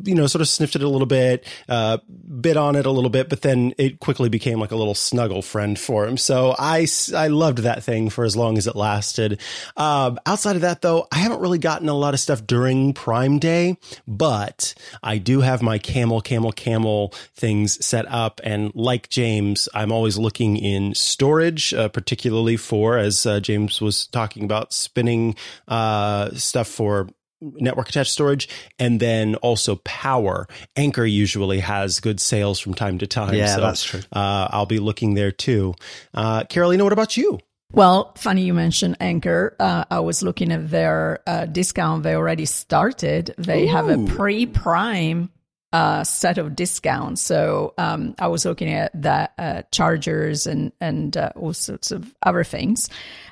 you 0.04 0.14
know, 0.14 0.28
sort 0.28 0.42
of 0.42 0.48
sniffed 0.48 0.76
it 0.76 0.84
a 0.84 0.90
little 0.90 1.08
bit, 1.08 1.46
uh, 1.68 1.98
bit 2.40 2.56
on 2.56 2.76
it 2.76 2.86
a 2.86 2.92
little 2.92 3.10
bit, 3.10 3.30
but 3.30 3.42
then 3.42 3.74
it 3.78 4.00
quickly 4.00 4.30
became 4.30 4.60
like 4.60 4.72
a 4.72 4.76
little 4.76 4.96
snuggle 4.96 5.42
friend 5.42 5.80
for 5.80 6.06
him. 6.06 6.18
So 6.18 6.56
I, 6.60 6.88
I 7.16 7.30
loved 7.30 7.60
that 7.60 7.84
thing 7.84 8.10
for 8.10 8.26
as 8.26 8.36
long 8.36 8.58
as 8.58 8.68
it 8.68 8.76
lasted. 8.76 9.42
Um, 9.76 10.20
outside 10.26 10.56
of 10.56 10.62
that 10.62 10.82
though, 10.82 11.08
I 11.12 11.18
haven't 11.18 11.40
really 11.40 11.58
gotten 11.58 11.90
a 11.90 11.94
lot 11.94 12.14
of 12.14 12.20
stuff 12.20 12.46
during 12.46 12.94
Prime 12.94 13.40
Day, 13.40 13.78
but 14.08 14.76
I 15.02 15.18
do 15.18 15.42
have 15.42 15.64
my 15.64 15.80
camel, 15.80 16.22
camel, 16.22 16.52
camel 16.52 17.14
things 17.36 17.71
set 17.75 18.06
up. 18.08 18.42
And 18.44 18.72
like 18.75 19.10
James, 19.10 19.70
I'm 19.74 19.92
always 19.92 20.18
looking 20.18 20.58
in 20.58 20.96
storage, 20.96 21.74
uh, 21.74 21.90
particularly 21.90 22.58
for, 22.58 22.98
as 22.98 23.25
uh, 23.25 23.40
James 23.40 23.82
was 23.82 24.08
talking 24.08 24.44
about, 24.44 24.74
spinning 24.74 25.36
uh, 25.68 26.32
stuff 26.32 26.68
for 26.68 27.10
network 27.42 27.90
attached 27.90 28.12
storage 28.12 28.48
and 28.78 29.00
then 29.00 29.34
also 29.38 29.78
power 29.78 30.48
Anker 30.75 31.06
usually 31.06 31.60
has 31.60 32.00
good 32.00 32.20
sales 32.20 32.60
from 32.60 32.75
time 32.75 33.00
to 33.00 33.08
time 33.08 33.34
yeah 33.34 33.56
so, 33.56 33.62
that's 33.62 33.84
true 33.84 34.00
uh, 34.13 34.48
i'll 34.51 34.68
be 34.68 34.78
looking 34.78 35.16
there 35.16 35.32
too 35.32 35.74
uh, 36.13 36.44
carolina 36.44 36.84
what 36.84 36.94
about 36.94 37.18
you 37.18 37.40
well, 37.74 38.12
funny 38.18 38.44
you 38.44 38.54
mentioned 38.54 38.98
Anker. 39.00 39.56
Uh, 39.60 39.86
I 39.90 40.01
was 40.01 40.22
looking 40.22 40.51
at 40.51 40.70
their 40.70 41.20
uh, 41.25 41.46
discount. 41.46 42.04
They 42.04 42.16
already 42.16 42.46
started. 42.46 43.34
They 43.38 43.63
Ooh. 43.63 43.68
have 43.72 43.90
a 43.90 44.06
pre-prime 44.08 45.30
uh, 45.74 46.04
set 46.04 46.38
of 46.38 46.56
discounts. 46.56 47.22
So 47.22 47.74
um, 47.78 48.16
I 48.20 48.28
was 48.28 48.46
looking 48.46 48.74
at 48.74 48.92
that 49.01 49.34
uh, 49.38 49.62
chargers 49.72 50.48
and 50.48 50.72
and 50.82 51.16
uh, 51.16 51.32
all 51.36 51.54
sorts 51.54 51.92
of 51.92 52.13
other 52.24 52.44
things. 52.44 52.90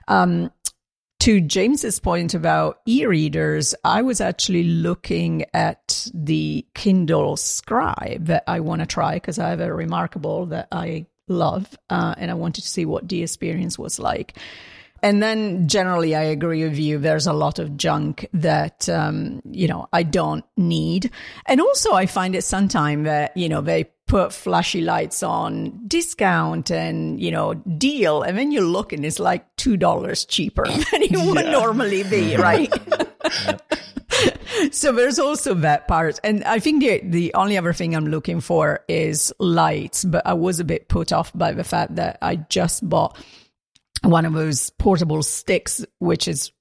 Um, 0.07 0.51
to 1.21 1.41
James's 1.41 1.99
point 1.99 2.33
about 2.33 2.79
e-readers, 2.87 3.75
I 3.83 4.03
was 4.03 4.21
actually 4.21 4.63
looking 4.63 5.43
at 5.53 6.07
the 6.13 6.65
Kindle 6.73 7.35
Scribe 7.35 8.27
that 8.27 8.45
I 8.47 8.61
want 8.61 8.79
to 8.79 8.87
try 8.87 9.15
because 9.15 9.37
I 9.37 9.49
have 9.49 9.59
a 9.59 9.67
reMarkable 9.67 10.49
that 10.51 10.69
I 10.71 11.07
love, 11.27 11.77
uh, 11.89 12.15
and 12.17 12.31
I 12.31 12.35
wanted 12.35 12.61
to 12.61 12.69
see 12.69 12.85
what 12.85 13.09
the 13.09 13.21
experience 13.21 13.77
was 13.77 13.99
like. 13.99 14.37
And 15.01 15.21
then 15.21 15.67
generally, 15.67 16.15
I 16.15 16.23
agree 16.23 16.63
with 16.63 16.77
you. 16.77 16.97
There's 16.97 17.27
a 17.27 17.33
lot 17.33 17.59
of 17.59 17.77
junk 17.77 18.27
that, 18.33 18.87
um, 18.89 19.41
you 19.49 19.67
know, 19.67 19.87
I 19.93 20.03
don't 20.03 20.45
need. 20.57 21.11
And 21.45 21.61
also, 21.61 21.93
I 21.93 22.05
find 22.05 22.35
it 22.35 22.43
sometimes 22.43 23.05
that, 23.05 23.35
you 23.35 23.49
know, 23.49 23.61
they 23.61 23.85
put 24.09 24.33
flashy 24.33 24.81
lights 24.81 25.21
on 25.21 25.87
discount 25.87 26.71
and, 26.71 27.21
you 27.21 27.31
know, 27.31 27.53
deal. 27.53 28.23
And 28.23 28.37
then 28.37 28.51
you 28.51 28.61
look 28.61 28.91
and 28.91 29.05
it's 29.05 29.19
like 29.19 29.55
$2 29.57 30.27
cheaper 30.27 30.65
than 30.67 31.01
it 31.01 31.11
yeah. 31.11 31.25
would 31.25 31.45
normally 31.45 32.03
be, 32.03 32.35
right? 32.37 32.73
so 34.71 34.91
there's 34.91 35.19
also 35.19 35.53
that 35.53 35.87
part. 35.87 36.19
And 36.23 36.43
I 36.43 36.59
think 36.59 36.81
the, 36.81 37.01
the 37.03 37.33
only 37.35 37.57
other 37.57 37.71
thing 37.71 37.95
I'm 37.95 38.07
looking 38.07 38.41
for 38.41 38.83
is 38.87 39.31
lights, 39.39 40.03
but 40.03 40.25
I 40.25 40.33
was 40.33 40.59
a 40.59 40.65
bit 40.65 40.89
put 40.89 41.13
off 41.13 41.31
by 41.33 41.53
the 41.53 41.63
fact 41.63 41.95
that 41.95 42.17
I 42.21 42.37
just 42.37 42.87
bought 42.87 43.15
one 44.03 44.25
of 44.25 44.33
those 44.33 44.69
portable 44.71 45.23
sticks, 45.23 45.85
which 45.99 46.27
is 46.27 46.51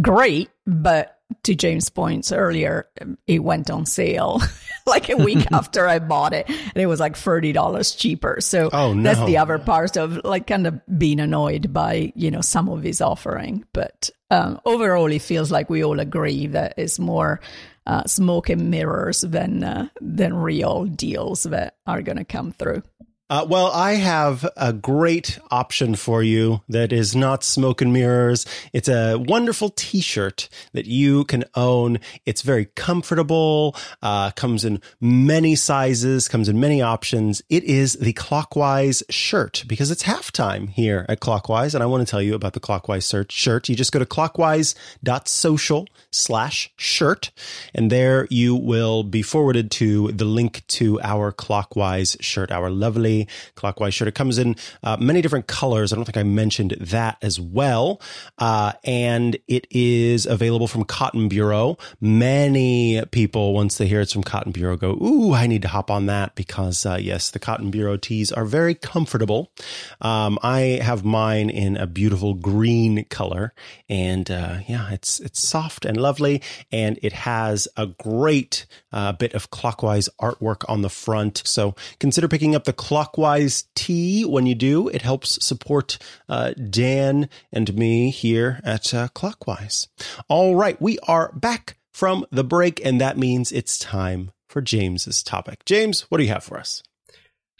great, 0.00 0.50
but 0.66 1.18
to 1.44 1.54
James' 1.54 1.90
points 1.90 2.32
earlier, 2.32 2.88
it 3.26 3.40
went 3.40 3.70
on 3.70 3.86
sale 3.86 4.40
like 4.86 5.08
a 5.08 5.16
week 5.16 5.46
after 5.52 5.86
I 5.86 5.98
bought 5.98 6.32
it, 6.32 6.48
and 6.48 6.76
it 6.76 6.86
was 6.86 7.00
like 7.00 7.16
thirty 7.16 7.52
dollars 7.52 7.92
cheaper. 7.92 8.40
So 8.40 8.70
oh, 8.72 8.92
no. 8.92 9.02
that's 9.02 9.24
the 9.26 9.38
other 9.38 9.58
part 9.58 9.96
of 9.96 10.20
like 10.24 10.46
kind 10.46 10.66
of 10.66 10.80
being 10.98 11.20
annoyed 11.20 11.72
by 11.72 12.12
you 12.14 12.30
know 12.30 12.40
some 12.40 12.68
of 12.68 12.82
his 12.82 13.00
offering. 13.00 13.64
But 13.72 14.10
um, 14.30 14.60
overall, 14.64 15.10
it 15.10 15.22
feels 15.22 15.50
like 15.50 15.70
we 15.70 15.84
all 15.84 16.00
agree 16.00 16.46
that 16.48 16.74
it's 16.76 16.98
more 16.98 17.40
uh, 17.86 18.04
smoke 18.04 18.48
and 18.48 18.70
mirrors 18.70 19.22
than 19.22 19.64
uh, 19.64 19.88
than 20.00 20.34
real 20.34 20.84
deals 20.84 21.44
that 21.44 21.76
are 21.86 22.02
going 22.02 22.18
to 22.18 22.24
come 22.24 22.52
through. 22.52 22.82
Uh, 23.30 23.46
well, 23.48 23.68
I 23.68 23.92
have 23.92 24.46
a 24.54 24.74
great 24.74 25.38
option 25.50 25.94
for 25.94 26.22
you 26.22 26.60
that 26.68 26.92
is 26.92 27.16
not 27.16 27.42
smoke 27.42 27.80
and 27.80 27.90
mirrors. 27.90 28.44
It's 28.74 28.88
a 28.88 29.16
wonderful 29.16 29.70
t-shirt 29.70 30.50
that 30.74 30.84
you 30.84 31.24
can 31.24 31.44
own. 31.54 32.00
It's 32.26 32.42
very 32.42 32.66
comfortable, 32.66 33.76
uh, 34.02 34.32
comes 34.32 34.62
in 34.66 34.82
many 35.00 35.54
sizes, 35.54 36.28
comes 36.28 36.50
in 36.50 36.60
many 36.60 36.82
options. 36.82 37.40
It 37.48 37.64
is 37.64 37.94
the 37.94 38.12
Clockwise 38.12 39.02
shirt 39.08 39.64
because 39.66 39.90
it's 39.90 40.02
halftime 40.02 40.68
here 40.68 41.06
at 41.08 41.20
Clockwise. 41.20 41.74
And 41.74 41.82
I 41.82 41.86
want 41.86 42.06
to 42.06 42.10
tell 42.10 42.20
you 42.20 42.34
about 42.34 42.52
the 42.52 42.60
Clockwise 42.60 43.10
shirt. 43.30 43.68
You 43.70 43.74
just 43.74 43.92
go 43.92 43.98
to 43.98 44.04
clockwise.social 44.04 45.88
slash 46.10 46.72
shirt 46.76 47.30
and 47.74 47.90
there 47.90 48.26
you 48.28 48.54
will 48.54 49.02
be 49.02 49.22
forwarded 49.22 49.70
to 49.70 50.12
the 50.12 50.26
link 50.26 50.62
to 50.66 51.00
our 51.00 51.32
Clockwise 51.32 52.18
shirt, 52.20 52.52
our 52.52 52.68
lovely 52.68 53.13
clockwise 53.54 53.94
shirt. 53.94 54.08
It 54.08 54.14
comes 54.14 54.38
in 54.38 54.56
uh, 54.82 54.96
many 54.98 55.22
different 55.22 55.46
colors. 55.46 55.92
I 55.92 55.96
don't 55.96 56.04
think 56.04 56.16
I 56.16 56.22
mentioned 56.22 56.76
that 56.80 57.18
as 57.22 57.40
well. 57.40 58.00
Uh, 58.38 58.72
and 58.84 59.36
it 59.48 59.66
is 59.70 60.26
available 60.26 60.68
from 60.68 60.84
Cotton 60.84 61.28
Bureau. 61.28 61.78
Many 62.00 63.04
people, 63.10 63.54
once 63.54 63.78
they 63.78 63.86
hear 63.86 64.00
it's 64.00 64.12
from 64.12 64.22
Cotton 64.22 64.52
Bureau, 64.52 64.76
go, 64.76 64.92
Ooh, 64.92 65.34
I 65.34 65.46
need 65.46 65.62
to 65.62 65.68
hop 65.68 65.90
on 65.90 66.06
that 66.06 66.34
because, 66.34 66.86
uh, 66.86 66.98
yes, 67.00 67.30
the 67.30 67.38
Cotton 67.38 67.70
Bureau 67.70 67.96
tees 67.96 68.32
are 68.32 68.44
very 68.44 68.74
comfortable. 68.74 69.52
Um, 70.00 70.38
I 70.42 70.80
have 70.82 71.04
mine 71.04 71.50
in 71.50 71.76
a 71.76 71.86
beautiful 71.86 72.34
green 72.34 73.04
color. 73.04 73.52
And 73.88 74.30
uh, 74.30 74.58
yeah, 74.66 74.90
it's, 74.92 75.20
it's 75.20 75.46
soft 75.46 75.84
and 75.84 75.96
lovely. 75.96 76.42
And 76.72 76.98
it 77.02 77.12
has 77.12 77.68
a 77.76 77.86
great 77.86 78.66
uh, 78.92 79.12
bit 79.12 79.34
of 79.34 79.50
clockwise 79.50 80.08
artwork 80.20 80.64
on 80.68 80.82
the 80.82 80.88
front. 80.88 81.42
So 81.44 81.74
consider 81.98 82.28
picking 82.28 82.54
up 82.54 82.64
the 82.64 82.72
clock 82.72 83.03
Clockwise 83.04 83.64
T 83.74 84.24
when 84.24 84.46
you 84.46 84.54
do. 84.54 84.88
It 84.88 85.02
helps 85.02 85.44
support 85.44 85.98
uh, 86.26 86.52
Dan 86.52 87.28
and 87.52 87.74
me 87.74 88.10
here 88.10 88.60
at 88.64 88.94
uh, 88.94 89.08
Clockwise. 89.08 89.88
All 90.28 90.56
right, 90.56 90.80
we 90.80 90.98
are 91.00 91.30
back 91.34 91.76
from 91.92 92.24
the 92.30 92.44
break, 92.44 92.84
and 92.84 93.00
that 93.02 93.18
means 93.18 93.52
it's 93.52 93.78
time 93.78 94.30
for 94.48 94.62
James's 94.62 95.22
topic. 95.22 95.66
James, 95.66 96.02
what 96.02 96.16
do 96.16 96.24
you 96.24 96.30
have 96.30 96.44
for 96.44 96.58
us? 96.58 96.82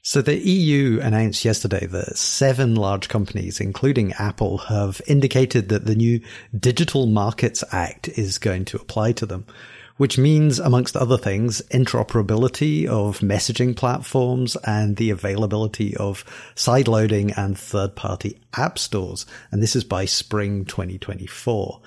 So 0.03 0.23
the 0.23 0.39
EU 0.39 1.01
announced 1.01 1.45
yesterday 1.45 1.87
that 1.87 2.17
seven 2.17 2.75
large 2.75 3.11
companies, 3.11 3.61
including 3.61 4.15
Apple, 4.15 4.57
have 4.59 5.03
indicated 5.07 5.69
that 5.69 5.85
the 5.85 5.95
new 5.95 6.21
Digital 6.59 7.07
Markets 7.07 7.63
Act 7.71 8.09
is 8.09 8.39
going 8.39 8.65
to 8.67 8.79
apply 8.79 9.13
to 9.13 9.27
them 9.27 9.47
which 9.97 10.19
means, 10.19 10.59
amongst 10.59 10.97
other 10.97 11.17
things, 11.17 11.63
interoperability 11.71 12.87
of 12.87 13.21
messaging 13.21 13.77
platforms 13.77 14.57
and 14.65 14.97
the 14.97 15.11
availability 15.11 15.97
of 15.97 16.25
sideloading 16.57 17.37
and 17.39 17.57
third 17.57 17.95
party 17.95 18.41
app 18.57 18.79
stores. 18.79 19.25
And 19.51 19.63
this 19.63 19.77
is 19.77 19.85
by 19.85 20.05
spring 20.05 20.65
2024. 20.65 21.81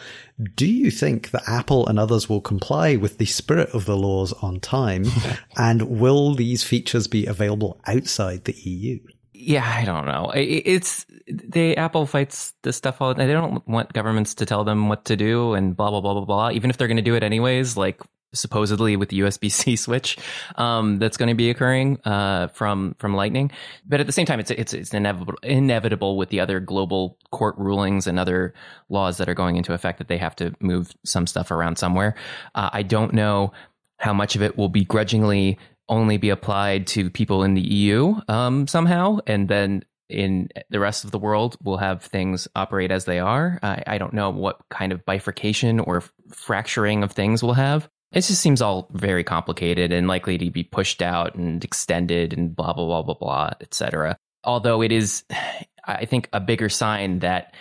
Do 0.56 0.68
you 0.68 0.92
think 0.92 1.32
that 1.32 1.48
Apple 1.48 1.88
and 1.88 2.00
others 2.00 2.30
will 2.30 2.42
comply 2.42 2.96
with 2.96 3.18
the 3.18 3.26
spirit 3.26 3.70
of 3.70 3.86
the 3.86 3.98
laws 3.98 4.32
on 4.34 4.60
time? 4.60 5.06
and 5.58 6.00
will 6.00 6.34
these 6.34 6.64
features 6.64 7.08
be 7.08 7.26
available 7.26 7.80
outside 7.88 8.46
the 8.46 8.54
EU? 8.54 9.00
Yeah, 9.48 9.66
I 9.66 9.86
don't 9.86 10.06
know. 10.06 10.34
It's 10.36 11.06
they 11.26 11.74
Apple 11.78 12.06
fights 12.06 12.54
this 12.64 12.76
stuff 12.76 13.02
all. 13.02 13.14
They 13.14 13.28
don't 13.28 13.66
want 13.66 13.94
governments 13.94 14.36
to 14.36 14.46
tell 14.46 14.66
them 14.66 14.90
what 14.90 15.06
to 15.06 15.16
do 15.16 15.54
and 15.54 15.74
blah 15.74 15.90
blah 15.90 16.02
blah 16.02 16.16
blah 16.16 16.26
blah. 16.26 16.52
Even 16.52 16.70
if 16.70 16.76
they're 16.76 16.90
going 16.90 16.98
to 16.98 17.02
do 17.02 17.16
it 17.16 17.24
anyways, 17.24 17.78
like 17.78 18.02
supposedly 18.34 18.98
with 18.98 19.08
the 19.08 19.22
USB 19.22 19.50
C 19.50 19.76
switch 19.78 20.18
um, 20.56 20.98
that's 21.00 21.16
going 21.16 21.30
to 21.30 21.34
be 21.34 21.50
occurring 21.50 21.98
uh, 22.04 22.48
from 22.48 22.98
from 23.00 23.16
Lightning. 23.16 23.50
But 23.86 24.02
at 24.02 24.06
the 24.06 24.12
same 24.12 24.26
time, 24.26 24.42
it's 24.42 24.52
it's 24.52 24.74
it's 24.74 24.94
inevitable 24.94 25.40
inevitable 25.44 26.18
with 26.18 26.28
the 26.28 26.42
other 26.42 26.60
global 26.60 27.18
court 27.32 27.56
rulings 27.58 28.06
and 28.06 28.20
other 28.20 28.54
laws 28.90 29.16
that 29.16 29.30
are 29.30 29.34
going 29.34 29.56
into 29.56 29.72
effect 29.72 30.00
that 30.00 30.10
they 30.10 30.18
have 30.18 30.36
to 30.36 30.54
move 30.60 30.94
some 31.06 31.26
stuff 31.26 31.52
around 31.52 31.78
somewhere. 31.78 32.16
Uh, 32.54 32.70
I 32.74 32.84
don't 32.84 33.14
know 33.14 33.54
how 33.96 34.12
much 34.12 34.36
of 34.36 34.42
it 34.42 34.58
will 34.58 34.68
be 34.68 34.84
grudgingly 34.84 35.58
only 35.90 36.18
be 36.18 36.30
applied 36.30 36.88
to 36.88 37.10
people 37.10 37.44
in 37.44 37.54
the 37.54 37.62
EU 37.62 38.16
um, 38.28 38.68
somehow, 38.68 39.20
and 39.26 39.48
then 39.48 39.84
in 40.10 40.50
the 40.70 40.80
rest 40.80 41.04
of 41.04 41.12
the 41.12 41.20
world 41.20 41.58
we'll 41.62 41.78
have 41.78 42.02
things 42.02 42.48
operate 42.56 42.92
as 42.92 43.06
they 43.06 43.20
are. 43.20 43.60
I, 43.62 43.84
I 43.88 43.98
don't 43.98 44.14
know 44.14 44.30
what 44.30 44.60
kind 44.70 44.92
of 44.92 45.06
bifurcation 45.06 45.80
or 45.80 46.04
fracturing 46.30 47.04
of 47.04 47.12
things 47.12 47.44
we'll 47.44 47.54
have. 47.54 47.90
It 48.14 48.22
just 48.22 48.42
seems 48.42 48.62
all 48.62 48.90
very 48.94 49.24
complicated 49.24 49.92
and 49.92 50.08
likely 50.08 50.38
to 50.38 50.50
be 50.50 50.64
pushed 50.64 51.02
out 51.02 51.36
and 51.36 51.64
extended 51.64 52.34
and 52.34 52.56
blah 52.56 52.74
blah 52.74 52.86
blah 52.86 53.02
blah 53.02 53.16
blah, 53.16 53.52
etc. 53.60 54.18
Although 54.44 54.82
it 54.82 54.92
is, 54.92 55.24
I 55.86 56.06
think, 56.06 56.30
a 56.34 56.40
bigger 56.40 56.70
sign 56.70 57.20
that 57.20 57.54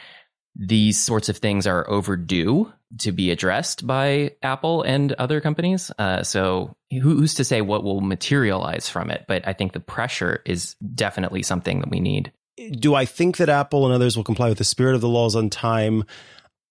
these 0.58 0.98
sorts 0.98 1.28
of 1.28 1.36
things 1.36 1.66
are 1.66 1.88
overdue 1.88 2.72
to 2.98 3.12
be 3.12 3.30
addressed 3.30 3.86
by 3.86 4.32
Apple 4.42 4.82
and 4.82 5.12
other 5.12 5.40
companies. 5.40 5.90
Uh, 5.98 6.22
so 6.22 6.74
who's 6.90 7.34
to 7.34 7.44
say 7.44 7.60
what 7.60 7.84
will 7.84 8.00
materialize 8.00 8.88
from 8.88 9.10
it? 9.10 9.24
But 9.28 9.46
I 9.46 9.52
think 9.52 9.72
the 9.72 9.80
pressure 9.80 10.42
is 10.46 10.76
definitely 10.94 11.42
something 11.42 11.80
that 11.80 11.90
we 11.90 12.00
need. 12.00 12.32
Do 12.72 12.94
I 12.94 13.04
think 13.04 13.36
that 13.36 13.50
Apple 13.50 13.84
and 13.84 13.94
others 13.94 14.16
will 14.16 14.24
comply 14.24 14.48
with 14.48 14.58
the 14.58 14.64
spirit 14.64 14.94
of 14.94 15.02
the 15.02 15.08
laws 15.08 15.36
on 15.36 15.50
time? 15.50 16.04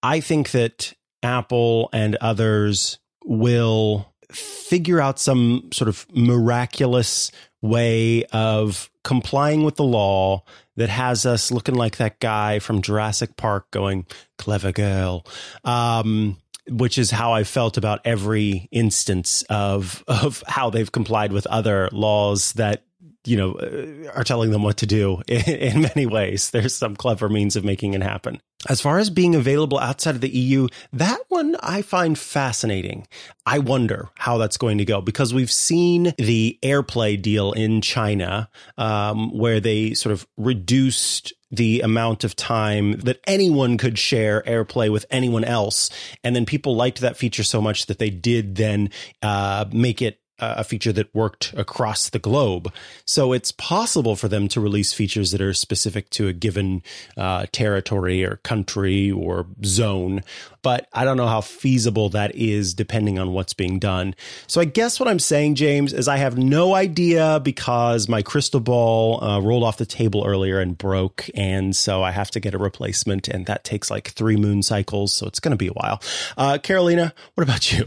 I 0.02 0.20
think 0.20 0.52
that 0.52 0.94
Apple 1.22 1.90
and 1.94 2.16
others 2.16 2.98
will 3.24 4.14
figure 4.32 5.00
out 5.00 5.20
some 5.20 5.70
sort 5.72 5.88
of 5.88 6.08
miraculous 6.16 7.32
way 7.62 8.24
of 8.26 8.90
complying 9.04 9.64
with 9.64 9.76
the 9.76 9.84
law 9.84 10.44
that 10.76 10.90
has 10.90 11.26
us 11.26 11.52
looking 11.52 11.76
like 11.76 11.98
that 11.98 12.20
guy 12.20 12.60
from 12.60 12.82
Jurassic 12.82 13.38
Park 13.38 13.72
going, 13.72 14.06
clever 14.38 14.72
girl. 14.72 15.26
Um, 15.64 16.38
which 16.68 16.98
is 16.98 17.12
how 17.12 17.32
I 17.32 17.44
felt 17.44 17.78
about 17.78 18.02
every 18.06 18.68
instance 18.72 19.44
of 19.50 20.04
of 20.08 20.44
how 20.48 20.72
they've 20.72 20.92
complied 20.92 21.32
with 21.32 21.46
other 21.48 21.90
laws 21.92 22.54
that 22.54 22.85
you 23.26 23.38
know, 23.38 23.54
uh, 23.54 24.12
are 24.14 24.24
telling 24.24 24.52
them 24.52 24.64
what 24.64 24.78
to 24.78 24.86
do 24.86 25.22
in, 25.28 25.82
many 25.82 26.06
ways. 26.06 26.52
There's 26.52 26.76
some 26.76 26.96
clever 26.96 27.30
means 27.30 27.56
of 27.56 27.64
making 27.64 27.94
it 27.94 28.02
happen. 28.02 28.42
As 28.68 28.82
far 28.82 28.98
as 28.98 29.10
being 29.10 29.36
available 29.36 29.78
outside 29.78 30.16
of 30.16 30.22
the 30.22 30.30
EU, 30.30 30.68
that 30.94 31.20
one 31.30 31.56
I 31.62 31.82
find 31.82 32.18
fascinating. 32.18 33.08
I 33.46 33.60
wonder 33.60 34.10
how 34.16 34.38
that's 34.38 34.58
going 34.58 34.80
to 34.80 34.86
go 34.86 35.02
because 35.02 35.34
we've 35.34 35.52
seen 35.52 36.14
the 36.18 36.58
AirPlay 36.64 37.22
deal 37.22 37.52
in 37.52 37.82
China, 37.82 38.50
um, 38.78 39.38
where 39.38 39.60
they 39.60 39.94
sort 39.94 40.14
of 40.14 40.26
reduced 40.38 41.34
the 41.52 41.82
amount 41.82 42.24
of 42.24 42.36
time 42.36 42.94
that 43.02 43.20
anyone 43.28 43.78
could 43.78 44.00
share 44.00 44.42
AirPlay 44.42 44.92
with 44.92 45.06
anyone 45.10 45.44
else. 45.44 45.90
And 46.24 46.36
then 46.36 46.46
people 46.46 46.76
liked 46.76 47.02
that 47.02 47.18
feature 47.18 47.44
so 47.44 47.62
much 47.62 47.86
that 47.86 48.00
they 48.00 48.10
did 48.10 48.56
then 48.56 48.90
uh, 49.22 49.66
make 49.72 50.02
it 50.02 50.20
a 50.40 50.64
feature 50.64 50.92
that 50.94 51.14
worked 51.16 51.54
across 51.56 52.10
the 52.10 52.20
globe. 52.20 52.72
So 53.06 53.34
it's 53.34 53.52
possible 53.52 54.16
for 54.16 54.28
them 54.28 54.48
to 54.50 54.60
release 54.60 54.94
features 54.94 55.32
that 55.32 55.42
are 55.42 55.54
specific 55.54 56.10
to 56.12 56.28
a 56.28 56.34
given 56.34 56.84
uh, 57.16 57.46
territory 57.52 58.24
or 58.26 58.38
country 58.38 59.12
or 59.12 59.48
zone. 59.64 60.24
But 60.62 60.88
I 60.94 61.06
don't 61.06 61.18
know 61.18 61.28
how 61.28 61.42
feasible 61.42 62.10
that 62.10 62.36
is 62.36 62.74
depending 62.74 63.20
on 63.20 63.34
what's 63.34 63.54
being 63.54 63.80
done. 63.80 64.16
So 64.48 64.60
I 64.60 64.66
guess 64.66 65.00
what 65.00 65.08
I'm 65.08 65.20
saying, 65.20 65.56
James, 65.56 65.94
is 65.94 66.08
I 66.08 66.18
have 66.18 66.38
no 66.38 66.74
idea 66.74 67.40
because 67.44 68.10
my 68.10 68.22
crystal 68.22 68.60
ball 68.60 69.24
uh, 69.24 69.40
rolled 69.42 69.64
off 69.64 69.78
the 69.78 69.86
table 69.86 70.26
earlier 70.26 70.60
and 70.60 70.78
broke. 70.78 71.30
And 71.36 71.76
so 71.76 72.04
I 72.04 72.12
have 72.12 72.32
to 72.32 72.40
get 72.40 72.54
a 72.54 72.58
replacement. 72.58 73.28
And 73.28 73.46
that 73.46 73.64
takes 73.64 73.92
like 73.92 74.10
three 74.10 74.38
moon 74.38 74.64
cycles. 74.64 75.14
So 75.14 75.28
it's 75.28 75.40
going 75.40 75.52
to 75.52 75.58
be 75.58 75.68
a 75.68 75.74
while. 75.74 76.02
Uh, 76.36 76.58
Carolina, 76.58 77.14
what 77.36 77.44
about 77.44 77.72
you? 77.72 77.86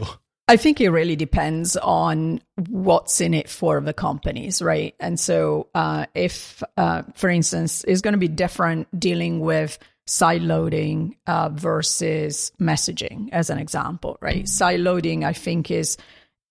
I 0.49 0.57
think 0.57 0.81
it 0.81 0.89
really 0.89 1.15
depends 1.15 1.77
on 1.77 2.41
what's 2.69 3.21
in 3.21 3.35
it 3.35 3.47
for 3.47 3.79
the 3.81 3.93
companies, 3.93 4.63
right? 4.63 4.95
And 4.99 5.19
so, 5.19 5.67
uh, 5.75 6.07
if, 6.15 6.63
uh, 6.75 7.03
for 7.13 7.29
instance, 7.29 7.85
it's 7.87 8.01
going 8.01 8.13
to 8.13 8.17
be 8.17 8.27
different 8.27 8.87
dealing 8.99 9.41
with 9.41 9.77
side 10.07 10.41
loading 10.41 11.17
uh, 11.27 11.49
versus 11.49 12.51
messaging, 12.59 13.29
as 13.31 13.51
an 13.51 13.59
example, 13.59 14.17
right? 14.21 14.49
Side 14.49 14.79
loading, 14.79 15.23
I 15.23 15.33
think, 15.33 15.69
is 15.69 15.97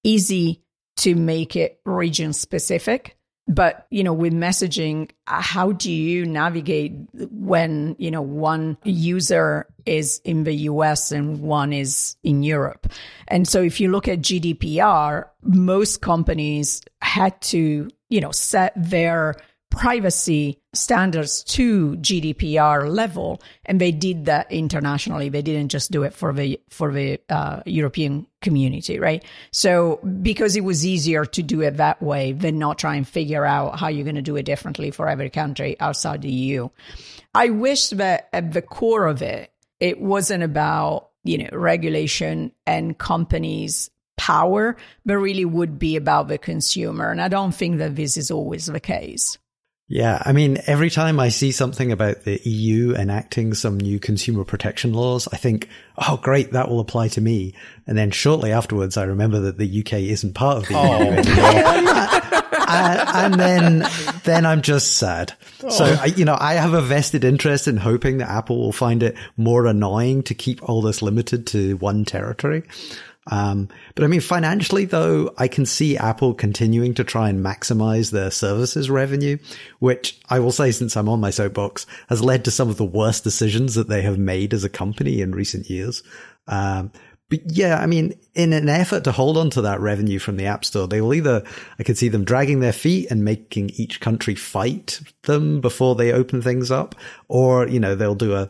easy 0.04 0.62
to 0.98 1.16
make 1.16 1.56
it 1.56 1.80
region 1.84 2.32
specific 2.32 3.17
but 3.48 3.86
you 3.90 4.04
know 4.04 4.12
with 4.12 4.32
messaging 4.32 5.10
uh, 5.26 5.40
how 5.40 5.72
do 5.72 5.90
you 5.90 6.24
navigate 6.26 6.92
when 7.14 7.96
you 7.98 8.10
know 8.10 8.22
one 8.22 8.76
user 8.84 9.66
is 9.86 10.20
in 10.24 10.44
the 10.44 10.52
US 10.52 11.10
and 11.10 11.40
one 11.40 11.72
is 11.72 12.16
in 12.22 12.42
Europe? 12.42 12.92
And 13.28 13.48
so 13.48 13.62
if 13.62 13.80
you 13.80 13.90
look 13.90 14.06
at 14.06 14.20
GDPR 14.20 15.24
most 15.42 16.02
companies 16.02 16.82
had 17.00 17.40
to 17.42 17.88
you 18.08 18.20
know 18.20 18.30
set 18.30 18.72
their 18.76 19.34
privacy 19.70 20.58
standards 20.74 21.44
to 21.44 21.96
GDPR 21.96 22.88
level, 22.88 23.40
and 23.64 23.80
they 23.80 23.92
did 23.92 24.26
that 24.26 24.50
internationally. 24.50 25.28
They 25.28 25.42
didn't 25.42 25.68
just 25.70 25.90
do 25.90 26.02
it 26.02 26.14
for 26.14 26.32
the 26.32 26.60
for 26.70 26.92
the 26.92 27.20
uh, 27.28 27.60
European 27.66 28.26
community, 28.40 28.98
right? 28.98 29.24
So 29.50 29.96
because 30.22 30.56
it 30.56 30.64
was 30.64 30.86
easier 30.86 31.24
to 31.26 31.42
do 31.42 31.60
it 31.60 31.76
that 31.76 32.02
way 32.02 32.32
than 32.32 32.58
not 32.58 32.78
try 32.78 32.96
and 32.96 33.06
figure 33.06 33.44
out 33.44 33.78
how 33.78 33.88
you're 33.88 34.04
going 34.04 34.16
to 34.16 34.22
do 34.22 34.36
it 34.36 34.44
differently 34.44 34.90
for 34.90 35.08
every 35.08 35.30
country 35.30 35.78
outside 35.80 36.22
the 36.22 36.30
EU. 36.30 36.68
I 37.34 37.50
wish 37.50 37.90
that 37.90 38.28
at 38.32 38.52
the 38.52 38.62
core 38.62 39.06
of 39.06 39.22
it, 39.22 39.52
it 39.80 40.00
wasn't 40.00 40.42
about 40.42 41.10
you 41.24 41.38
know 41.38 41.50
regulation 41.52 42.52
and 42.66 42.96
companies 42.96 43.90
power, 44.16 44.76
but 45.06 45.16
really 45.16 45.44
would 45.44 45.78
be 45.78 45.96
about 45.96 46.28
the 46.28 46.38
consumer. 46.38 47.10
And 47.10 47.22
I 47.22 47.28
don't 47.28 47.54
think 47.54 47.78
that 47.78 47.96
this 47.96 48.16
is 48.16 48.30
always 48.30 48.66
the 48.66 48.80
case. 48.80 49.38
Yeah, 49.90 50.22
I 50.22 50.32
mean, 50.32 50.58
every 50.66 50.90
time 50.90 51.18
I 51.18 51.30
see 51.30 51.50
something 51.50 51.90
about 51.92 52.24
the 52.24 52.38
EU 52.46 52.94
enacting 52.94 53.54
some 53.54 53.80
new 53.80 53.98
consumer 53.98 54.44
protection 54.44 54.92
laws, 54.92 55.26
I 55.32 55.38
think, 55.38 55.70
oh, 55.96 56.18
great, 56.18 56.52
that 56.52 56.68
will 56.68 56.80
apply 56.80 57.08
to 57.08 57.22
me. 57.22 57.54
And 57.86 57.96
then 57.96 58.10
shortly 58.10 58.52
afterwards, 58.52 58.98
I 58.98 59.04
remember 59.04 59.40
that 59.40 59.56
the 59.56 59.80
UK 59.80 59.94
isn't 59.94 60.34
part 60.34 60.58
of 60.58 60.68
the 60.68 60.74
oh. 60.76 60.84
EU 60.84 61.10
anymore. 61.10 62.44
and, 62.68 63.08
and, 63.08 63.34
then, 63.40 63.90
then 64.24 64.44
I'm 64.44 64.60
just 64.60 64.98
sad. 64.98 65.32
Oh. 65.64 65.70
So, 65.70 65.84
I, 65.84 66.06
you 66.06 66.26
know, 66.26 66.36
I 66.38 66.54
have 66.54 66.74
a 66.74 66.82
vested 66.82 67.24
interest 67.24 67.66
in 67.66 67.78
hoping 67.78 68.18
that 68.18 68.28
Apple 68.28 68.58
will 68.58 68.72
find 68.72 69.02
it 69.02 69.16
more 69.38 69.64
annoying 69.64 70.22
to 70.24 70.34
keep 70.34 70.68
all 70.68 70.82
this 70.82 71.00
limited 71.00 71.46
to 71.48 71.78
one 71.78 72.04
territory. 72.04 72.62
Um, 73.30 73.68
but 73.94 74.04
I 74.04 74.06
mean, 74.06 74.20
financially 74.20 74.86
though, 74.86 75.34
I 75.36 75.48
can 75.48 75.66
see 75.66 75.96
Apple 75.96 76.34
continuing 76.34 76.94
to 76.94 77.04
try 77.04 77.28
and 77.28 77.44
maximize 77.44 78.10
their 78.10 78.30
services 78.30 78.88
revenue, 78.88 79.38
which 79.80 80.18
I 80.30 80.38
will 80.40 80.52
say 80.52 80.70
since 80.70 80.96
I'm 80.96 81.08
on 81.08 81.20
my 81.20 81.30
soapbox 81.30 81.86
has 82.08 82.24
led 82.24 82.44
to 82.46 82.50
some 82.50 82.70
of 82.70 82.78
the 82.78 82.84
worst 82.84 83.24
decisions 83.24 83.74
that 83.74 83.88
they 83.88 84.02
have 84.02 84.18
made 84.18 84.54
as 84.54 84.64
a 84.64 84.70
company 84.70 85.20
in 85.20 85.32
recent 85.32 85.68
years. 85.68 86.02
Um, 86.46 86.90
but 87.30 87.40
yeah, 87.44 87.78
I 87.78 87.84
mean, 87.84 88.18
in 88.34 88.54
an 88.54 88.70
effort 88.70 89.04
to 89.04 89.12
hold 89.12 89.36
on 89.36 89.50
to 89.50 89.62
that 89.62 89.80
revenue 89.80 90.18
from 90.18 90.38
the 90.38 90.46
App 90.46 90.64
Store, 90.64 90.88
they 90.88 91.02
will 91.02 91.12
either, 91.12 91.44
I 91.78 91.82
could 91.82 91.98
see 91.98 92.08
them 92.08 92.24
dragging 92.24 92.60
their 92.60 92.72
feet 92.72 93.10
and 93.10 93.22
making 93.22 93.70
each 93.74 94.00
country 94.00 94.34
fight 94.34 95.00
them 95.24 95.60
before 95.60 95.94
they 95.94 96.12
open 96.12 96.40
things 96.40 96.70
up, 96.70 96.94
or, 97.28 97.68
you 97.68 97.80
know, 97.80 97.94
they'll 97.94 98.14
do 98.14 98.34
a 98.34 98.48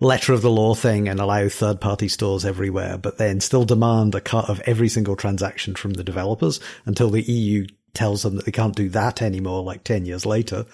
letter 0.00 0.32
of 0.32 0.42
the 0.42 0.50
law 0.50 0.74
thing 0.74 1.08
and 1.08 1.18
allow 1.18 1.48
third 1.48 1.80
party 1.80 2.08
stores 2.08 2.44
everywhere, 2.44 2.98
but 2.98 3.18
then 3.18 3.40
still 3.40 3.64
demand 3.64 4.14
a 4.14 4.20
cut 4.20 4.48
of 4.48 4.60
every 4.60 4.88
single 4.88 5.16
transaction 5.16 5.74
from 5.74 5.94
the 5.94 6.04
developers 6.04 6.60
until 6.86 7.10
the 7.10 7.22
EU 7.22 7.66
tells 7.94 8.22
them 8.22 8.36
that 8.36 8.44
they 8.44 8.52
can't 8.52 8.76
do 8.76 8.88
that 8.90 9.20
anymore, 9.22 9.62
like 9.62 9.82
10 9.82 10.06
years 10.06 10.24
later. 10.24 10.66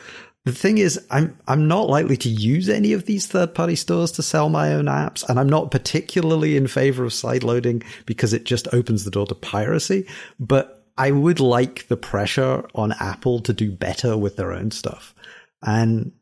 The 0.45 0.53
thing 0.53 0.77
is, 0.77 1.01
I'm 1.11 1.39
I'm 1.49 1.69
not 1.69 1.89
likely 1.89 2.19
to 2.19 2.29
use 2.29 2.69
any 2.69 2.93
of 2.93 3.07
these 3.07 3.27
third 3.27 3.55
party 3.55 3.77
stores 3.77 4.13
to 4.13 4.23
sell 4.23 4.51
my 4.51 4.75
own 4.75 4.85
apps, 4.85 5.27
and 5.27 5.41
I'm 5.41 5.49
not 5.49 5.71
particularly 5.71 6.59
in 6.59 6.67
favor 6.67 7.05
of 7.05 7.13
sideloading 7.13 7.83
because 8.05 8.35
it 8.35 8.45
just 8.45 8.69
opens 8.75 9.05
the 9.05 9.11
door 9.11 9.27
to 9.27 9.35
piracy. 9.35 10.07
But 10.39 10.85
I 10.99 11.13
would 11.13 11.41
like 11.41 11.89
the 11.89 11.97
pressure 11.97 12.69
on 12.75 12.93
Apple 13.01 13.41
to 13.41 13.55
do 13.55 13.73
better 13.73 14.19
with 14.19 14.37
their 14.37 14.53
own 14.53 14.71
stuff. 14.71 15.15
And 15.63 16.13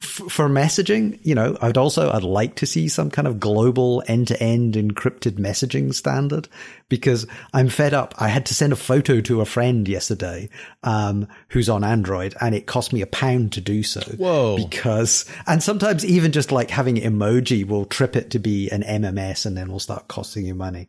for 0.00 0.48
messaging, 0.48 1.18
you 1.22 1.34
know, 1.34 1.56
I'd 1.60 1.76
also 1.76 2.10
I'd 2.10 2.22
like 2.22 2.54
to 2.56 2.66
see 2.66 2.86
some 2.86 3.10
kind 3.10 3.26
of 3.26 3.40
global 3.40 4.02
end-to-end 4.06 4.74
encrypted 4.74 5.38
messaging 5.38 5.92
standard 5.92 6.48
because 6.88 7.26
I'm 7.52 7.68
fed 7.68 7.94
up. 7.94 8.14
I 8.16 8.28
had 8.28 8.46
to 8.46 8.54
send 8.54 8.72
a 8.72 8.76
photo 8.76 9.20
to 9.22 9.40
a 9.40 9.44
friend 9.44 9.88
yesterday 9.88 10.50
um, 10.84 11.26
who's 11.48 11.68
on 11.68 11.82
Android, 11.82 12.36
and 12.40 12.54
it 12.54 12.66
cost 12.66 12.92
me 12.92 13.02
a 13.02 13.08
pound 13.08 13.52
to 13.54 13.60
do 13.60 13.82
so. 13.82 14.00
Whoa! 14.16 14.56
Because 14.56 15.24
and 15.48 15.62
sometimes 15.62 16.04
even 16.04 16.30
just 16.30 16.52
like 16.52 16.70
having 16.70 16.96
emoji 16.96 17.66
will 17.66 17.84
trip 17.84 18.14
it 18.14 18.30
to 18.30 18.38
be 18.38 18.70
an 18.70 18.82
MMS, 18.82 19.46
and 19.46 19.56
then 19.56 19.70
will 19.70 19.80
start 19.80 20.06
costing 20.06 20.46
you 20.46 20.54
money. 20.54 20.86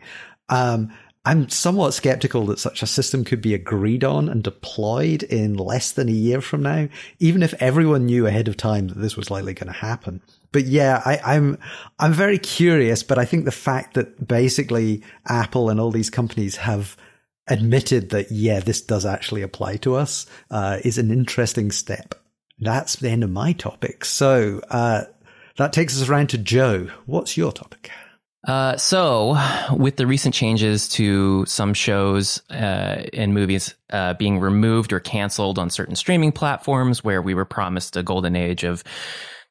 Um, 0.50 0.92
I'm 1.26 1.50
somewhat 1.50 1.94
skeptical 1.94 2.46
that 2.46 2.60
such 2.60 2.82
a 2.82 2.88
system 2.88 3.26
could 3.26 3.42
be 3.42 3.54
agreed 3.54 4.04
on 4.04 4.30
and 4.30 4.42
deployed 4.42 5.24
in 5.24 5.56
less 5.56 5.92
than 5.92 6.08
a 6.08 6.14
year 6.14 6.40
from 6.40 6.64
now, 6.64 6.88
even 7.20 7.44
if 7.44 7.54
everyone 7.62 8.06
knew 8.06 8.26
ahead 8.26 8.48
of 8.48 8.56
time 8.56 8.88
that 8.88 8.98
this 8.98 9.18
was 9.18 9.30
likely 9.30 9.54
going 9.54 9.72
to 9.72 9.80
happen. 9.80 10.22
But 10.52 10.66
yeah, 10.66 11.02
I, 11.06 11.16
am 11.16 11.22
I'm, 11.26 11.58
I'm 12.00 12.14
very 12.14 12.40
curious, 12.40 13.04
but 13.04 13.20
I 13.20 13.26
think 13.26 13.46
the 13.46 13.52
fact 13.52 13.96
that 13.96 14.28
basically 14.28 15.04
Apple 15.28 15.70
and 15.70 15.80
all 15.80 15.92
these 15.92 16.10
companies 16.10 16.56
have 16.56 16.96
admitted 17.48 18.12
that, 18.12 18.32
yeah, 18.32 18.62
this 18.62 18.82
does 18.82 19.06
actually 19.06 19.42
apply 19.42 19.78
to 19.78 19.96
us, 19.96 20.26
uh, 20.50 20.78
is 20.86 20.98
an 20.98 21.12
interesting 21.12 21.72
step. 21.72 22.16
That's 22.60 22.96
the 22.96 23.10
end 23.10 23.24
of 23.24 23.30
my 23.30 23.54
topic. 23.54 24.06
So, 24.06 24.62
uh, 24.70 25.04
that 25.58 25.74
takes 25.74 26.02
us 26.02 26.08
around 26.08 26.30
to 26.30 26.38
Joe. 26.38 26.90
What's 27.06 27.36
your 27.36 27.52
topic? 27.52 27.92
Uh, 28.48 28.78
so, 28.78 29.38
with 29.74 29.98
the 29.98 30.08
recent 30.08 30.34
changes 30.34 30.88
to 30.88 31.46
some 31.46 31.74
shows 31.74 32.42
uh, 32.50 33.04
and 33.14 33.34
movies 33.34 33.76
uh, 33.92 34.14
being 34.14 34.40
removed 34.40 34.94
or 34.94 35.00
canceled 35.00 35.60
on 35.60 35.70
certain 35.70 35.96
streaming 35.96 36.32
platforms 36.32 37.04
where 37.04 37.22
we 37.22 37.34
were 37.34 37.46
promised 37.46 37.98
a 37.98 38.04
golden 38.04 38.38
age 38.38 38.64
of 38.64 38.84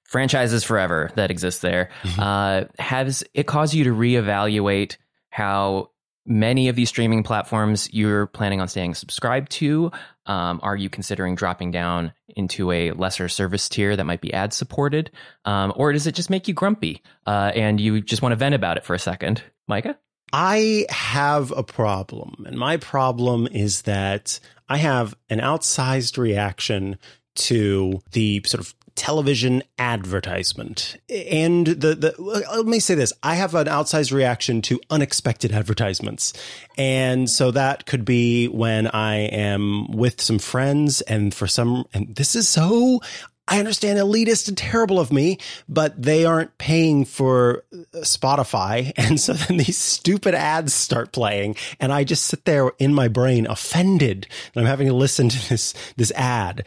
franchises 0.05 0.65
forever 0.65 1.11
that 1.17 1.31
exists 1.31 1.61
there, 1.61 1.91
mm-hmm. 2.03 2.21
Uh, 2.21 2.65
has 2.79 3.23
it 3.35 3.47
caused 3.47 3.75
you 3.75 3.85
to 3.85 3.95
reevaluate 3.95 4.97
how 5.29 5.91
many 6.29 6.69
of 6.69 6.77
these 6.77 6.89
streaming 6.89 7.23
platforms 7.23 7.93
you're 7.93 8.27
planning 8.27 8.61
on 8.61 8.69
staying 8.69 8.95
subscribed 8.95 9.51
to? 9.53 9.91
Um, 10.27 10.61
are 10.63 10.77
you 10.77 10.91
considering 10.91 11.35
dropping 11.35 11.71
down 11.71 12.13
into 12.37 12.71
a 12.71 12.93
lesser 12.93 13.29
service 13.29 13.69
tier 13.69 13.97
that 13.97 14.05
might 14.05 14.21
be 14.21 14.33
ad 14.33 14.53
supported? 14.53 15.11
Um, 15.45 15.73
or 15.75 15.93
does 15.93 16.07
it 16.07 16.15
just 16.15 16.31
make 16.31 16.47
you 16.47 16.55
grumpy 16.55 17.03
uh, 17.27 17.53
and 17.55 17.81
you 17.81 18.01
just 18.01 18.23
want 18.23 18.33
to 18.33 18.37
vent 18.37 18.55
about 18.55 18.77
it 18.77 18.85
for 18.85 18.95
a 18.95 18.99
second? 18.99 19.43
Micah? 19.67 19.99
I 20.31 20.85
have 20.91 21.53
a 21.53 21.63
problem, 21.63 22.45
and 22.47 22.59
my 22.59 22.77
problem 22.77 23.49
is 23.51 23.83
that 23.83 24.41
I 24.69 24.77
have 24.77 25.17
an 25.31 25.39
outsized 25.39 26.19
reaction 26.19 26.99
to 27.37 28.03
the 28.13 28.43
sort 28.45 28.61
of 28.61 28.75
television 28.99 29.63
advertisement. 29.79 30.97
And 31.09 31.69
the, 31.69 31.95
the, 31.95 32.15
uh, 32.21 32.57
let 32.57 32.67
me 32.67 32.81
say 32.81 32.97
this. 32.97 33.13
I 33.23 33.37
have 33.37 33.55
an 33.55 33.69
outsized 33.69 34.13
reaction 34.13 34.61
to 34.63 34.81
unexpected 34.91 35.53
advertisements. 35.53 36.33
And 36.77 37.31
so 37.31 37.53
that 37.53 37.87
could 37.87 38.05
be 38.05 38.49
when 38.49 38.89
I 38.89 39.19
am 39.19 39.93
with 39.93 40.21
some 40.21 40.41
friends 40.41 41.01
and 41.03 41.33
for 41.33 41.47
some, 41.47 41.87
and 41.95 42.17
this 42.17 42.35
is 42.35 42.49
so, 42.49 43.01
I 43.47 43.61
understand 43.61 44.01
elitist 44.01 44.49
and 44.49 44.59
terrible 44.59 44.99
of 44.99 45.13
me, 45.13 45.39
but 45.69 46.01
they 46.01 46.25
aren't 46.25 46.59
paying 46.59 47.05
for 47.05 47.65
uh, 47.73 47.99
Spotify. 47.99 48.93
And 49.09 49.19
so 49.19 49.33
then 49.33 49.59
these 49.59 49.79
stupid 49.79 50.35
ads 50.35 50.75
start 50.75 51.13
playing 51.13 51.57
and 51.81 51.93
I 51.93 52.05
just 52.05 52.27
sit 52.27 52.45
there 52.45 52.73
in 52.79 52.93
my 52.93 53.09
brain 53.09 53.47
offended 53.47 54.27
and 54.55 54.63
I'm 54.63 54.69
having 54.69 54.89
to 54.89 54.93
listen 54.93 55.29
to 55.29 55.49
this, 55.49 55.73
this 55.97 56.11
ad. 56.13 56.65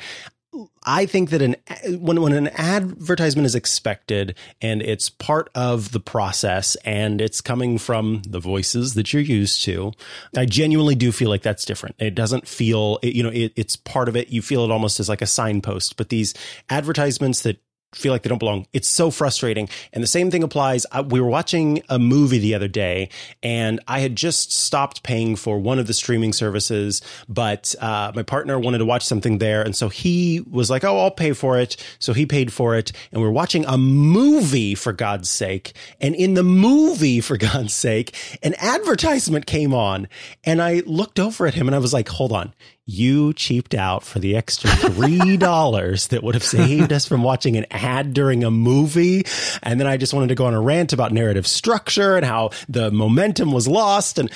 I 0.83 1.05
think 1.05 1.29
that 1.29 1.41
an 1.41 1.55
when 1.99 2.21
when 2.21 2.33
an 2.33 2.49
advertisement 2.49 3.45
is 3.45 3.55
expected 3.55 4.37
and 4.61 4.81
it's 4.81 5.09
part 5.09 5.49
of 5.55 5.91
the 5.91 5.99
process 5.99 6.75
and 6.83 7.21
it's 7.21 7.39
coming 7.39 7.77
from 7.77 8.21
the 8.27 8.39
voices 8.39 8.95
that 8.95 9.13
you're 9.13 9.21
used 9.21 9.63
to, 9.65 9.93
I 10.35 10.45
genuinely 10.45 10.95
do 10.95 11.13
feel 11.13 11.29
like 11.29 11.41
that's 11.41 11.63
different. 11.63 11.95
It 11.99 12.15
doesn't 12.15 12.47
feel 12.47 12.99
you 13.01 13.23
know 13.23 13.29
it, 13.29 13.53
it's 13.55 13.77
part 13.77 14.09
of 14.09 14.17
it. 14.17 14.29
You 14.29 14.41
feel 14.41 14.65
it 14.65 14.71
almost 14.71 14.99
as 14.99 15.07
like 15.07 15.21
a 15.21 15.27
signpost. 15.27 15.95
But 15.95 16.09
these 16.09 16.33
advertisements 16.69 17.43
that 17.43 17.61
feel 17.93 18.13
like 18.13 18.23
they 18.23 18.30
don't 18.30 18.38
belong. 18.38 18.67
It's 18.73 18.88
so 18.88 19.12
frustrating. 19.12 19.67
And 19.91 20.01
the 20.01 20.08
same 20.08 20.32
thing 20.32 20.43
applies. 20.43 20.86
I, 20.91 21.01
we 21.01 21.19
were 21.19 21.27
watching 21.27 21.84
a 21.89 21.99
movie 21.99 22.39
the 22.39 22.56
other 22.56 22.67
day 22.67 23.10
and 23.43 23.80
I 23.88 23.99
had 23.99 24.15
just 24.15 24.51
stopped 24.51 25.04
paying 25.04 25.36
for 25.36 25.60
one 25.60 25.80
of 25.80 25.88
the 25.88 25.93
streaming 25.93 26.34
services, 26.34 27.01
but 27.27 27.75
uh, 27.80 28.12
my 28.15 28.23
partner 28.23 28.58
wanted 28.60 28.77
to 28.80 28.86
watch 28.86 29.04
something 29.04 29.39
there. 29.39 29.62
And 29.62 29.75
so 29.75 29.89
he 29.89 30.41
was 30.49 30.69
like, 30.69 30.84
Oh, 30.84 30.99
I'll 30.99 31.12
pay 31.12 31.34
for 31.34 31.58
it. 31.60 31.75
So 31.99 32.13
he 32.13 32.25
paid 32.25 32.54
for 32.54 32.75
it. 32.75 32.91
And 33.12 33.21
we 33.21 33.27
we're 33.27 33.34
watching 33.34 33.65
a 33.65 33.77
movie 33.77 34.75
for 34.75 34.93
God's 34.93 35.30
sake. 35.30 35.73
And 35.99 36.15
in 36.15 36.34
the 36.34 36.43
movie, 36.43 37.21
for 37.21 37.38
God's 37.41 37.73
sake, 37.73 38.15
an 38.43 38.56
advertisement 38.58 39.45
came 39.45 39.73
on 39.73 40.08
and 40.43 40.62
I 40.62 40.82
looked 40.86 41.19
over 41.19 41.47
at 41.47 41.54
him 41.54 41.67
and 41.67 41.75
I 41.75 41.80
was 41.80 41.93
like, 41.93 42.08
hold 42.08 42.32
on 42.32 42.54
you 42.86 43.32
cheaped 43.34 43.73
out 43.73 44.04
for 44.04 44.19
the 44.19 44.36
extra 44.36 44.69
three 44.69 45.38
dollars 45.38 46.08
that 46.08 46.23
would 46.23 46.36
have 46.36 46.43
saved 46.43 46.91
us 46.91 47.06
from 47.06 47.23
watching 47.23 47.56
an 47.56 47.65
ad 47.82 48.13
during 48.13 48.44
a 48.44 48.52
movie. 48.52 49.26
And 49.63 49.80
then 49.80 49.88
I 49.88 49.98
just 49.98 50.13
wanted 50.13 50.28
to 50.28 50.36
go 50.36 50.46
on 50.46 50.54
a 50.54 50.62
rant 50.62 50.94
about 50.94 51.12
narrative 51.12 51.48
structure 51.48 52.15
and 52.15 52.26
how 52.26 52.52
the 52.70 52.91
momentum 52.91 53.52
was 53.52 53.67
lost. 53.67 54.20
And 54.20 54.32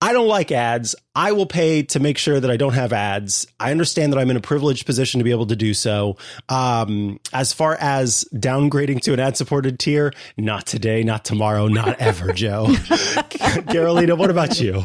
I 0.00 0.12
don't 0.12 0.28
like 0.28 0.52
ads. 0.52 0.94
I 1.14 1.32
will 1.32 1.46
pay 1.46 1.82
to 1.84 1.98
make 1.98 2.18
sure 2.18 2.38
that 2.38 2.50
I 2.50 2.58
don't 2.58 2.74
have 2.74 2.92
ads. 2.92 3.46
I 3.58 3.70
understand 3.70 4.12
that 4.12 4.18
I'm 4.18 4.30
in 4.30 4.36
a 4.36 4.40
privileged 4.40 4.84
position 4.84 5.18
to 5.18 5.24
be 5.24 5.30
able 5.30 5.46
to 5.46 5.56
do 5.56 5.72
so. 5.72 6.18
Um, 6.50 7.20
as 7.32 7.54
far 7.54 7.76
as 7.80 8.26
downgrading 8.34 9.00
to 9.02 9.14
an 9.14 9.20
ad 9.20 9.38
supported 9.38 9.78
tier, 9.78 10.12
not 10.36 10.66
today, 10.66 11.04
not 11.04 11.24
tomorrow, 11.24 11.68
not 11.68 12.00
ever, 12.00 12.32
Joe. 12.32 12.74
Carolina, 13.68 14.14
what 14.14 14.28
about 14.28 14.60
you? 14.60 14.84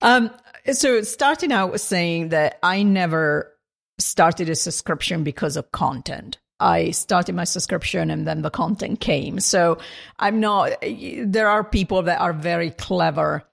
Um, 0.00 0.30
so 0.72 1.02
starting 1.02 1.52
out 1.52 1.72
with 1.72 1.82
saying 1.82 2.30
that 2.30 2.58
I 2.62 2.82
never 2.82 3.52
started 3.98 4.48
a 4.48 4.54
subscription 4.54 5.22
because 5.22 5.58
of 5.58 5.70
content. 5.70 6.38
I 6.60 6.90
started 6.90 7.34
my 7.34 7.44
subscription 7.44 8.10
and 8.10 8.26
then 8.26 8.42
the 8.42 8.50
content 8.50 9.00
came. 9.00 9.40
So 9.40 9.78
I'm 10.18 10.40
not, 10.40 10.72
there 10.82 11.48
are 11.48 11.64
people 11.64 12.02
that 12.02 12.20
are 12.20 12.32
very 12.32 12.70
clever 12.70 13.44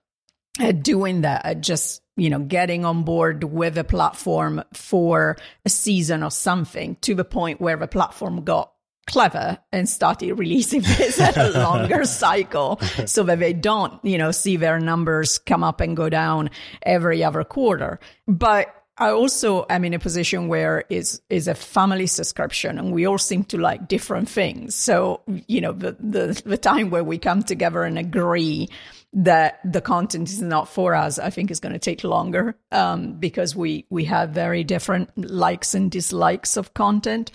at 0.59 0.83
doing 0.83 1.21
that, 1.21 1.45
at 1.45 1.61
just, 1.61 2.01
you 2.15 2.29
know, 2.29 2.39
getting 2.39 2.85
on 2.85 3.03
board 3.03 3.43
with 3.43 3.77
a 3.77 3.83
platform 3.83 4.63
for 4.73 5.37
a 5.65 5.69
season 5.69 6.23
or 6.23 6.31
something 6.31 6.95
to 7.01 7.15
the 7.15 7.25
point 7.25 7.61
where 7.61 7.77
the 7.77 7.87
platform 7.87 8.43
got 8.43 8.71
clever 9.07 9.57
and 9.71 9.89
started 9.89 10.33
releasing 10.33 10.81
this 10.97 11.19
at 11.19 11.37
a 11.37 11.49
longer 11.59 12.03
cycle 12.05 12.79
so 13.05 13.23
that 13.23 13.39
they 13.39 13.53
don't, 13.53 14.03
you 14.05 14.17
know, 14.17 14.31
see 14.31 14.57
their 14.57 14.79
numbers 14.79 15.37
come 15.39 15.63
up 15.63 15.81
and 15.81 15.97
go 15.97 16.09
down 16.09 16.49
every 16.83 17.23
other 17.23 17.43
quarter. 17.43 17.99
But 18.27 18.73
I 19.01 19.09
also 19.09 19.65
am 19.67 19.83
in 19.83 19.95
a 19.95 19.99
position 19.99 20.47
where 20.47 20.83
is 20.87 21.23
is 21.27 21.47
a 21.47 21.55
family 21.55 22.05
subscription, 22.05 22.77
and 22.77 22.93
we 22.93 23.07
all 23.07 23.17
seem 23.17 23.43
to 23.45 23.57
like 23.57 23.87
different 23.87 24.29
things. 24.29 24.75
So 24.75 25.21
you 25.47 25.59
know, 25.59 25.71
the 25.71 25.97
the, 25.99 26.39
the 26.45 26.57
time 26.57 26.91
where 26.91 27.03
we 27.03 27.17
come 27.17 27.41
together 27.41 27.81
and 27.83 27.97
agree 27.97 28.69
that 29.13 29.59
the 29.65 29.81
content 29.81 30.29
is 30.29 30.39
not 30.39 30.69
for 30.69 30.93
us, 30.93 31.17
I 31.17 31.31
think 31.31 31.49
is 31.49 31.59
going 31.59 31.73
to 31.73 31.79
take 31.79 32.03
longer 32.03 32.55
um, 32.71 33.13
because 33.13 33.55
we 33.55 33.85
we 33.89 34.05
have 34.05 34.29
very 34.29 34.63
different 34.63 35.09
likes 35.17 35.73
and 35.73 35.89
dislikes 35.89 36.55
of 36.55 36.75
content. 36.75 37.31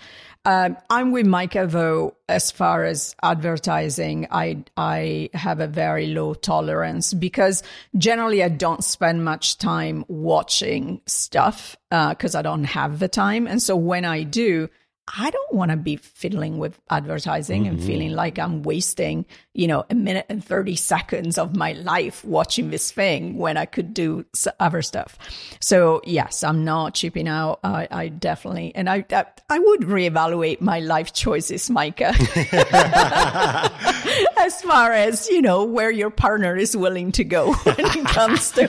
Um, 0.47 0.77
I'm 0.89 1.11
with 1.11 1.27
Micah 1.27 1.67
though. 1.67 2.15
As 2.29 2.53
far 2.53 2.85
as 2.85 3.17
advertising, 3.21 4.29
I 4.31 4.65
I 4.77 5.31
have 5.35 5.59
a 5.59 5.67
very 5.67 6.07
low 6.07 6.35
tolerance 6.35 7.13
because 7.13 7.65
generally 7.99 8.45
I 8.45 8.49
don't 8.49 8.85
spend 8.85 9.25
much 9.25 9.59
time 9.59 10.05
watching 10.07 11.01
stuff 11.07 11.77
because 11.91 12.37
uh, 12.37 12.39
I 12.39 12.43
don't 12.43 12.65
have 12.65 13.01
the 13.01 13.09
time, 13.09 13.49
and 13.49 13.61
so 13.61 13.75
when 13.75 14.05
I 14.05 14.23
do, 14.23 14.69
I 15.15 15.31
don't 15.31 15.55
want 15.55 15.71
to 15.71 15.77
be 15.77 15.97
fiddling 15.97 16.59
with 16.59 16.81
advertising 16.91 17.65
mm-hmm. 17.65 17.77
and 17.77 17.85
feeling 17.85 18.13
like 18.13 18.39
I'm 18.39 18.63
wasting, 18.65 19.25
you 19.55 19.69
know, 19.69 19.85
a 19.89 19.95
minute 19.95 20.27
and 20.29 20.45
30 20.45 20.75
seconds 20.75 21.39
of 21.39 21.55
my 21.55 21.73
life 21.73 22.25
watching 22.25 22.71
this 22.71 22.91
thing 22.91 23.39
when 23.39 23.57
I 23.57 23.67
could 23.67 23.95
do 23.95 24.27
other 24.59 24.83
stuff. 24.83 25.17
So 25.61 26.01
yes, 26.05 26.43
I'm 26.43 26.65
not 26.65 26.95
chipping 26.95 27.29
out. 27.29 27.61
I, 27.63 27.87
I 27.91 28.09
definitely, 28.09 28.73
and 28.75 28.91
I, 28.91 29.05
I, 29.11 29.27
I, 29.49 29.59
would 29.61 29.83
reevaluate 29.83 30.61
my 30.61 30.81
life 30.81 31.13
choices, 31.13 31.71
Micah. 31.71 32.13
as 34.47 34.63
far 34.63 34.93
as, 34.93 35.29
you 35.29 35.43
know, 35.43 35.65
where 35.65 35.91
your 35.91 36.09
partner 36.09 36.57
is 36.57 36.77
willing 36.77 37.11
to 37.13 37.25
go 37.25 37.53
when 37.65 37.77
it 37.79 38.07
comes 38.07 38.53
to 38.53 38.69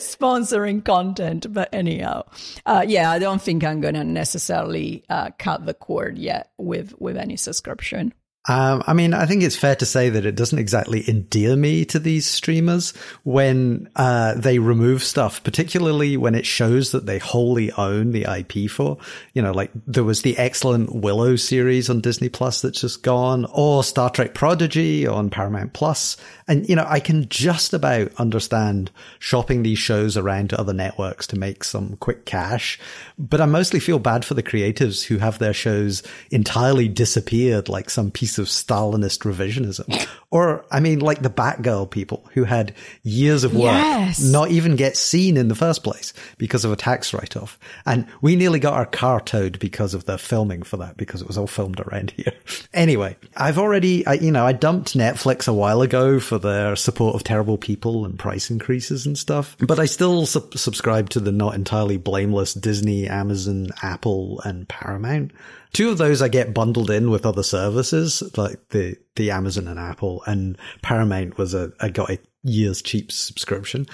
sponsoring 0.00 0.82
content. 0.82 1.52
But 1.52 1.68
anyhow, 1.72 2.24
uh, 2.64 2.84
yeah, 2.88 3.10
I 3.10 3.18
don't 3.18 3.42
think 3.42 3.62
I'm 3.62 3.82
going 3.82 3.94
to 3.94 4.04
necessarily 4.04 5.04
uh, 5.10 5.30
cut 5.38 5.66
the 5.66 5.74
cord 5.74 6.16
yet 6.16 6.50
with, 6.56 6.98
with 6.98 7.18
any 7.18 7.36
subscription. 7.36 8.14
Um, 8.48 8.82
I 8.86 8.94
mean, 8.94 9.12
I 9.12 9.26
think 9.26 9.42
it's 9.42 9.56
fair 9.56 9.76
to 9.76 9.86
say 9.86 10.08
that 10.08 10.24
it 10.24 10.34
doesn't 10.34 10.58
exactly 10.58 11.08
endear 11.08 11.54
me 11.54 11.84
to 11.86 11.98
these 11.98 12.26
streamers 12.26 12.94
when 13.22 13.90
uh, 13.94 14.34
they 14.34 14.58
remove 14.58 15.04
stuff, 15.04 15.44
particularly 15.44 16.16
when 16.16 16.34
it 16.34 16.46
shows 16.46 16.92
that 16.92 17.04
they 17.04 17.18
wholly 17.18 17.70
own 17.72 18.12
the 18.12 18.24
IP 18.24 18.70
for. 18.70 18.96
You 19.34 19.42
know, 19.42 19.52
like 19.52 19.70
there 19.86 20.04
was 20.04 20.22
the 20.22 20.36
excellent 20.38 20.94
Willow 20.94 21.36
series 21.36 21.90
on 21.90 22.00
Disney 22.00 22.30
Plus 22.30 22.62
that's 22.62 22.80
just 22.80 23.02
gone, 23.02 23.46
or 23.52 23.84
Star 23.84 24.08
Trek 24.08 24.32
Prodigy 24.34 25.06
on 25.06 25.28
Paramount 25.28 25.74
Plus. 25.74 26.16
And, 26.48 26.68
you 26.68 26.74
know, 26.74 26.86
I 26.88 26.98
can 26.98 27.28
just 27.28 27.72
about 27.74 28.10
understand 28.16 28.90
shopping 29.18 29.62
these 29.62 29.78
shows 29.78 30.16
around 30.16 30.50
to 30.50 30.58
other 30.60 30.72
networks 30.72 31.26
to 31.28 31.38
make 31.38 31.62
some 31.62 31.96
quick 31.96 32.24
cash. 32.24 32.78
But 33.18 33.40
I 33.40 33.46
mostly 33.46 33.80
feel 33.80 33.98
bad 33.98 34.24
for 34.24 34.34
the 34.34 34.42
creatives 34.42 35.04
who 35.04 35.18
have 35.18 35.38
their 35.38 35.52
shows 35.52 36.02
entirely 36.30 36.88
disappeared 36.88 37.68
like 37.68 37.90
some 37.90 38.10
piece 38.10 38.38
of 38.38 38.46
Stalinist 38.46 39.20
revisionism. 39.30 40.08
or, 40.30 40.64
I 40.70 40.80
mean, 40.80 41.00
like 41.00 41.22
the 41.22 41.30
Batgirl 41.30 41.90
people 41.90 42.24
who 42.32 42.44
had 42.44 42.74
years 43.02 43.44
of 43.44 43.52
work 43.54 43.74
Yes. 43.74 44.20
not 44.20 44.50
even 44.50 44.76
get 44.76 44.96
seen 44.96 45.36
in 45.36 45.48
the 45.48 45.54
first 45.54 45.84
place 45.84 46.12
because 46.38 46.64
of 46.64 46.72
a 46.72 46.76
tax 46.76 47.12
write 47.12 47.36
off. 47.36 47.58
And 47.84 48.06
we 48.22 48.36
nearly 48.36 48.58
got 48.58 48.74
our 48.74 48.86
car 48.86 49.20
towed 49.20 49.58
because 49.58 49.92
of 49.94 50.04
the 50.06 50.16
filming 50.16 50.62
for 50.62 50.78
that, 50.78 50.96
because 50.96 51.20
it 51.20 51.28
was 51.28 51.36
all 51.36 51.46
filmed 51.46 51.80
around 51.80 52.12
here. 52.12 52.32
Anyway, 52.74 53.16
I've 53.36 53.58
already, 53.58 54.06
I, 54.06 54.14
you 54.14 54.30
know, 54.30 54.44
I 54.44 54.52
dumped 54.52 54.96
Netflix 54.96 55.48
a 55.48 55.52
while 55.52 55.80
ago 55.82 56.20
for 56.20 56.37
their 56.38 56.76
support 56.76 57.14
of 57.14 57.24
terrible 57.24 57.58
people 57.58 58.04
and 58.04 58.18
price 58.18 58.50
increases 58.50 59.06
and 59.06 59.18
stuff, 59.18 59.56
but 59.58 59.78
I 59.78 59.86
still 59.86 60.26
sub- 60.26 60.56
subscribe 60.56 61.10
to 61.10 61.20
the 61.20 61.32
not 61.32 61.54
entirely 61.54 61.96
blameless 61.96 62.54
Disney, 62.54 63.06
Amazon, 63.06 63.68
Apple, 63.82 64.40
and 64.44 64.68
Paramount. 64.68 65.32
Two 65.72 65.90
of 65.90 65.98
those 65.98 66.22
I 66.22 66.28
get 66.28 66.54
bundled 66.54 66.90
in 66.90 67.10
with 67.10 67.26
other 67.26 67.42
services, 67.42 68.22
like 68.36 68.68
the, 68.70 68.96
the 69.16 69.30
Amazon 69.30 69.68
and 69.68 69.78
Apple, 69.78 70.22
and 70.26 70.56
Paramount 70.82 71.36
was 71.36 71.54
a, 71.54 71.72
I 71.80 71.90
got 71.90 72.10
a 72.10 72.18
year's 72.42 72.80
cheap 72.80 73.12
subscription. 73.12 73.86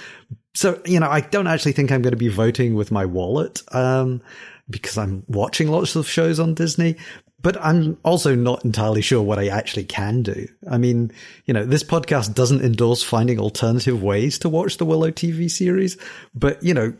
So, 0.53 0.81
you 0.85 0.99
know, 1.01 1.09
I 1.09 1.19
don't 1.19 1.47
actually 1.47 1.73
think 1.73 1.91
I'm 1.91 2.01
going 2.01 2.11
to 2.11 2.17
be 2.17 2.29
voting 2.29 2.75
with 2.75 2.91
my 2.91 3.05
wallet, 3.05 3.61
um, 3.73 4.21
because 4.69 4.97
I'm 4.97 5.23
watching 5.27 5.67
lots 5.69 5.95
of 5.95 6.07
shows 6.07 6.39
on 6.39 6.53
Disney, 6.53 6.95
but 7.41 7.55
I'm 7.63 7.97
also 8.03 8.33
not 8.35 8.65
entirely 8.65 9.01
sure 9.01 9.21
what 9.21 9.37
I 9.37 9.47
actually 9.47 9.83
can 9.85 10.23
do. 10.23 10.47
I 10.69 10.77
mean, 10.77 11.11
you 11.45 11.53
know, 11.53 11.65
this 11.65 11.83
podcast 11.83 12.33
doesn't 12.33 12.61
endorse 12.63 13.03
finding 13.03 13.39
alternative 13.39 14.01
ways 14.01 14.39
to 14.39 14.49
watch 14.49 14.77
the 14.77 14.85
Willow 14.85 15.11
TV 15.11 15.49
series, 15.51 15.97
but 16.33 16.63
you 16.63 16.73
know, 16.73 16.93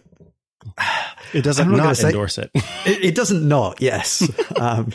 It 1.34 1.44
doesn't 1.44 1.70
not 1.70 1.78
not 1.78 1.98
say- 1.98 2.08
endorse 2.10 2.38
it. 2.38 2.52
it, 2.56 3.06
it 3.06 3.16
doesn't 3.16 3.48
not, 3.48 3.82
yes. 3.82 4.30
um, 4.60 4.92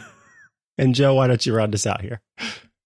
and 0.79 0.95
Joe, 0.95 1.15
why 1.15 1.27
don't 1.27 1.45
you 1.45 1.55
round 1.55 1.75
us 1.75 1.87
out 1.87 2.01
here? 2.01 2.21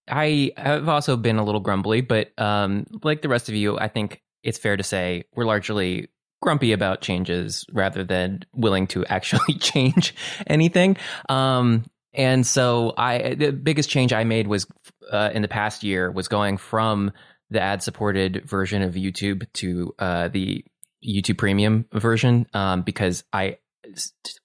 I 0.08 0.52
have 0.56 0.88
also 0.88 1.16
been 1.16 1.36
a 1.38 1.44
little 1.44 1.60
grumbly, 1.60 2.00
but 2.00 2.38
um, 2.38 2.86
like 3.02 3.22
the 3.22 3.28
rest 3.28 3.48
of 3.48 3.54
you, 3.54 3.78
I 3.78 3.88
think 3.88 4.22
it's 4.42 4.58
fair 4.58 4.76
to 4.76 4.82
say 4.82 5.24
we're 5.34 5.46
largely 5.46 6.08
grumpy 6.44 6.72
about 6.72 7.00
changes 7.00 7.64
rather 7.72 8.04
than 8.04 8.44
willing 8.54 8.86
to 8.86 9.04
actually 9.06 9.54
change 9.58 10.14
anything. 10.46 10.96
Um, 11.28 11.86
and 12.12 12.46
so 12.46 12.92
I, 12.96 13.34
the 13.34 13.50
biggest 13.50 13.88
change 13.88 14.12
I 14.12 14.24
made 14.24 14.46
was 14.46 14.66
uh, 15.10 15.30
in 15.32 15.42
the 15.42 15.48
past 15.48 15.82
year 15.82 16.10
was 16.10 16.28
going 16.28 16.58
from 16.58 17.12
the 17.50 17.60
ad 17.60 17.82
supported 17.82 18.44
version 18.44 18.82
of 18.82 18.94
YouTube 18.94 19.50
to 19.54 19.94
uh, 19.98 20.28
the 20.28 20.64
YouTube 21.04 21.38
Premium 21.38 21.86
version 21.92 22.46
um, 22.52 22.82
because 22.82 23.24
I 23.32 23.56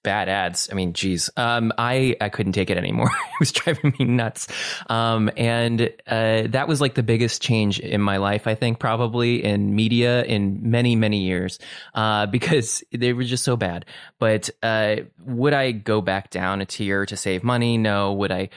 bad 0.02 0.28
ads. 0.28 0.68
I 0.70 0.74
mean, 0.74 0.92
geez, 0.92 1.30
um, 1.36 1.72
I 1.78 2.16
I 2.20 2.28
couldn't 2.28 2.52
take 2.52 2.70
it 2.70 2.76
anymore. 2.76 3.10
it 3.24 3.40
was 3.40 3.52
driving 3.52 3.94
me 3.98 4.04
nuts, 4.04 4.48
um, 4.88 5.30
and 5.36 5.92
uh, 6.06 6.42
that 6.48 6.68
was 6.68 6.80
like 6.80 6.94
the 6.94 7.02
biggest 7.02 7.42
change 7.42 7.80
in 7.80 8.00
my 8.00 8.18
life. 8.18 8.46
I 8.46 8.54
think 8.54 8.78
probably 8.78 9.44
in 9.44 9.74
media 9.74 10.24
in 10.24 10.70
many 10.70 10.96
many 10.96 11.24
years 11.24 11.58
uh, 11.94 12.26
because 12.26 12.82
they 12.92 13.12
were 13.12 13.24
just 13.24 13.44
so 13.44 13.56
bad. 13.56 13.84
But 14.18 14.50
uh, 14.62 14.96
would 15.24 15.52
I 15.52 15.72
go 15.72 16.00
back 16.00 16.30
down 16.30 16.60
a 16.60 16.66
tier 16.66 17.06
to 17.06 17.16
save 17.16 17.42
money? 17.44 17.78
No. 17.78 18.12
Would 18.14 18.32
I 18.32 18.48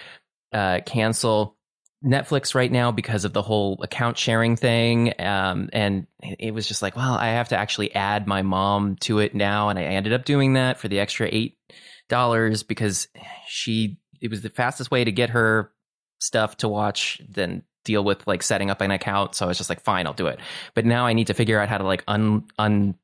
uh, 0.52 0.80
cancel? 0.86 1.56
Netflix 2.04 2.54
right 2.54 2.72
now 2.72 2.92
because 2.92 3.26
of 3.26 3.34
the 3.34 3.42
whole 3.42 3.82
account 3.82 4.18
sharing 4.18 4.56
thing. 4.56 5.14
Um, 5.20 5.70
and 5.72 6.08
it 6.22 6.54
was 6.54 6.68
just 6.68 6.82
like, 6.82 6.96
well, 6.96 7.14
I 7.14 7.28
have 7.28 7.50
to 7.50 7.58
actually 7.58 7.96
add 7.96 8.28
my 8.28 8.42
mom 8.42 8.98
to 9.02 9.20
it 9.20 9.34
now. 9.34 9.70
And 9.70 9.80
I 9.80 9.84
ended 9.84 10.14
up 10.14 10.26
doing 10.26 10.54
that 10.54 10.80
for 10.80 10.88
the 10.88 11.00
extra 11.00 11.30
$8 11.30 12.68
because 12.68 13.08
she, 13.48 14.00
it 14.22 14.30
was 14.30 14.42
the 14.42 14.50
fastest 14.50 14.92
way 14.92 15.04
to 15.04 15.12
get 15.12 15.30
her 15.30 15.72
stuff 16.20 16.58
to 16.58 16.68
watch 16.68 17.22
than 17.30 17.64
deal 17.86 18.04
with 18.04 18.26
like 18.28 18.44
setting 18.44 18.70
up 18.70 18.82
an 18.82 18.92
account. 18.92 19.36
So 19.36 19.46
I 19.46 19.48
was 19.48 19.58
just 19.58 19.70
like, 19.70 19.82
fine, 19.82 20.08
I'll 20.08 20.14
do 20.14 20.28
it. 20.28 20.40
But 20.74 20.86
now 20.86 21.06
I 21.06 21.14
need 21.14 21.28
to 21.28 21.34
figure 21.34 21.60
out 21.60 21.70
how 21.70 21.78
to 21.78 21.84
like 21.84 22.04
un, 22.08 22.46
un, 22.58 22.96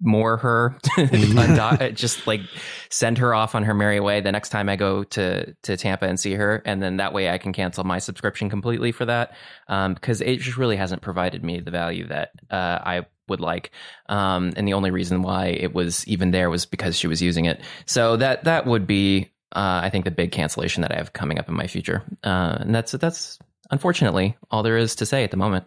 more 0.00 0.36
her 0.36 0.76
undo- 0.96 1.92
just 1.92 2.26
like 2.26 2.40
send 2.90 3.16
her 3.18 3.34
off 3.34 3.54
on 3.54 3.64
her 3.64 3.72
merry 3.72 3.98
way 3.98 4.20
the 4.20 4.30
next 4.30 4.50
time 4.50 4.68
i 4.68 4.76
go 4.76 5.04
to 5.04 5.54
to 5.62 5.76
Tampa 5.76 6.06
and 6.06 6.20
see 6.20 6.34
her 6.34 6.62
and 6.66 6.82
then 6.82 6.98
that 6.98 7.14
way 7.14 7.30
i 7.30 7.38
can 7.38 7.52
cancel 7.52 7.82
my 7.82 7.98
subscription 7.98 8.50
completely 8.50 8.92
for 8.92 9.06
that 9.06 9.34
um, 9.68 9.94
because 9.94 10.20
it 10.20 10.40
just 10.40 10.58
really 10.58 10.76
hasn't 10.76 11.00
provided 11.00 11.42
me 11.42 11.60
the 11.60 11.70
value 11.70 12.06
that 12.08 12.32
uh, 12.50 12.78
i 12.84 13.06
would 13.28 13.40
like 13.40 13.70
um, 14.08 14.52
and 14.56 14.66
the 14.66 14.74
only 14.74 14.90
reason 14.90 15.22
why 15.22 15.46
it 15.46 15.74
was 15.74 16.06
even 16.06 16.30
there 16.30 16.50
was 16.50 16.66
because 16.66 16.96
she 16.96 17.06
was 17.06 17.20
using 17.22 17.44
it. 17.46 17.60
So 17.86 18.16
that 18.16 18.44
that 18.44 18.66
would 18.66 18.86
be 18.86 19.32
uh, 19.52 19.80
i 19.82 19.90
think 19.90 20.04
the 20.04 20.10
big 20.10 20.32
cancellation 20.32 20.82
that 20.82 20.92
i 20.92 20.96
have 20.96 21.12
coming 21.12 21.38
up 21.38 21.48
in 21.48 21.54
my 21.54 21.66
future. 21.66 22.02
Uh, 22.22 22.58
and 22.60 22.74
that's 22.74 22.92
that's 22.92 23.38
unfortunately 23.70 24.36
all 24.50 24.62
there 24.62 24.76
is 24.76 24.94
to 24.96 25.06
say 25.06 25.24
at 25.24 25.30
the 25.30 25.36
moment 25.36 25.66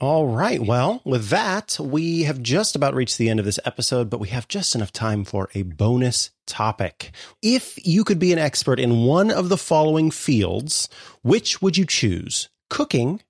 All 0.00 0.28
right. 0.28 0.62
Well, 0.62 1.02
with 1.04 1.28
that, 1.28 1.76
we 1.78 2.22
have 2.22 2.40
just 2.40 2.74
about 2.74 2.94
reached 2.94 3.18
the 3.18 3.28
end 3.28 3.38
of 3.38 3.44
this 3.44 3.58
episode, 3.66 4.08
but 4.08 4.18
we 4.18 4.28
have 4.28 4.48
just 4.48 4.74
enough 4.74 4.92
time 4.92 5.24
for 5.24 5.50
a 5.52 5.60
bonus 5.60 6.30
topic. 6.46 7.12
If 7.42 7.78
you 7.86 8.02
could 8.04 8.18
be 8.18 8.32
an 8.32 8.38
expert 8.38 8.80
in 8.80 9.04
one 9.04 9.30
of 9.30 9.50
the 9.50 9.58
following 9.58 10.10
fields, 10.10 10.88
which 11.20 11.60
would 11.60 11.76
you 11.76 11.84
choose? 11.84 12.48
Cooking 12.70 13.20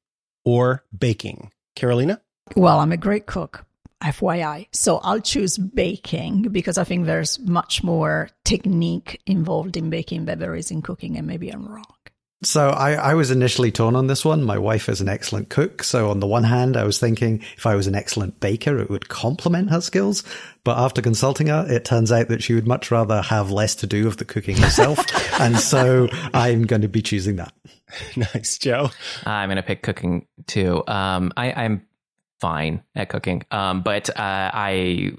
or 0.45 0.85
baking? 0.97 1.51
Carolina? 1.75 2.21
Well, 2.55 2.79
I'm 2.79 2.93
a 2.93 2.97
great 2.97 3.27
cook, 3.27 3.65
FYI. 4.05 4.69
So 4.73 4.99
I'll 4.99 5.21
choose 5.21 5.59
baking 5.59 6.43
because 6.53 6.79
I 6.79 6.85
think 6.85 7.07
there's 7.07 7.41
much 7.41 7.83
more 7.83 8.31
technique 8.45 9.21
involved 9.27 9.77
in 9.77 9.91
baking 9.91 10.27
than 10.27 10.39
there 10.39 10.55
is 10.55 10.71
in 10.71 10.83
cooking, 10.83 11.17
and 11.17 11.27
maybe 11.27 11.51
I'm 11.51 11.67
wrong. 11.67 11.85
So 12.43 12.71
I, 12.71 12.93
I 12.93 13.15
was 13.15 13.31
initially 13.31 13.71
torn 13.71 13.95
on 13.95 14.07
this 14.07 14.25
one. 14.25 14.43
My 14.43 14.57
wife 14.57 14.89
is 14.89 15.03
an 15.03 15.09
excellent 15.11 15.51
cook. 15.51 15.83
So 15.83 16.11
on 16.11 16.21
the 16.21 16.27
one 16.27 16.45
hand, 16.45 16.75
I 16.77 16.85
was 16.85 16.99
thinking 16.99 17.43
if 17.57 17.67
I 17.67 17.75
was 17.75 17.87
an 17.87 17.95
excellent 17.95 18.41
baker, 18.41 18.79
it 18.79 18.89
would 18.89 19.11
complement 19.11 19.71
her 19.71 19.83
skills. 19.83 20.25
But 20.65 20.79
after 20.79 21.03
consulting 21.03 21.49
her, 21.49 21.67
it 21.69 21.85
turns 21.85 22.11
out 22.11 22.29
that 22.29 22.43
she 22.43 22.55
would 22.55 22.67
much 22.67 22.91
rather 22.91 23.21
have 23.21 23.51
less 23.51 23.75
to 23.77 23.87
do 23.87 24.07
with 24.07 24.17
the 24.17 24.25
cooking 24.25 24.57
herself. 24.57 24.99
and 25.41 25.59
so 25.59 26.09
I'm 26.33 26.65
going 26.65 26.83
to 26.83 26.89
be 26.89 27.03
choosing 27.03 27.37
that. 27.37 27.53
nice, 28.17 28.57
Joe. 28.57 28.91
I'm 29.27 29.49
gonna 29.49 29.63
pick 29.63 29.83
cooking 29.83 30.27
too. 30.47 30.83
Um, 30.87 31.33
I, 31.37 31.53
I'm 31.53 31.87
fine 32.41 32.83
at 32.95 33.09
cooking, 33.09 33.43
um, 33.51 33.83
but 33.83 34.09
uh, 34.11 34.15
I 34.55 35.13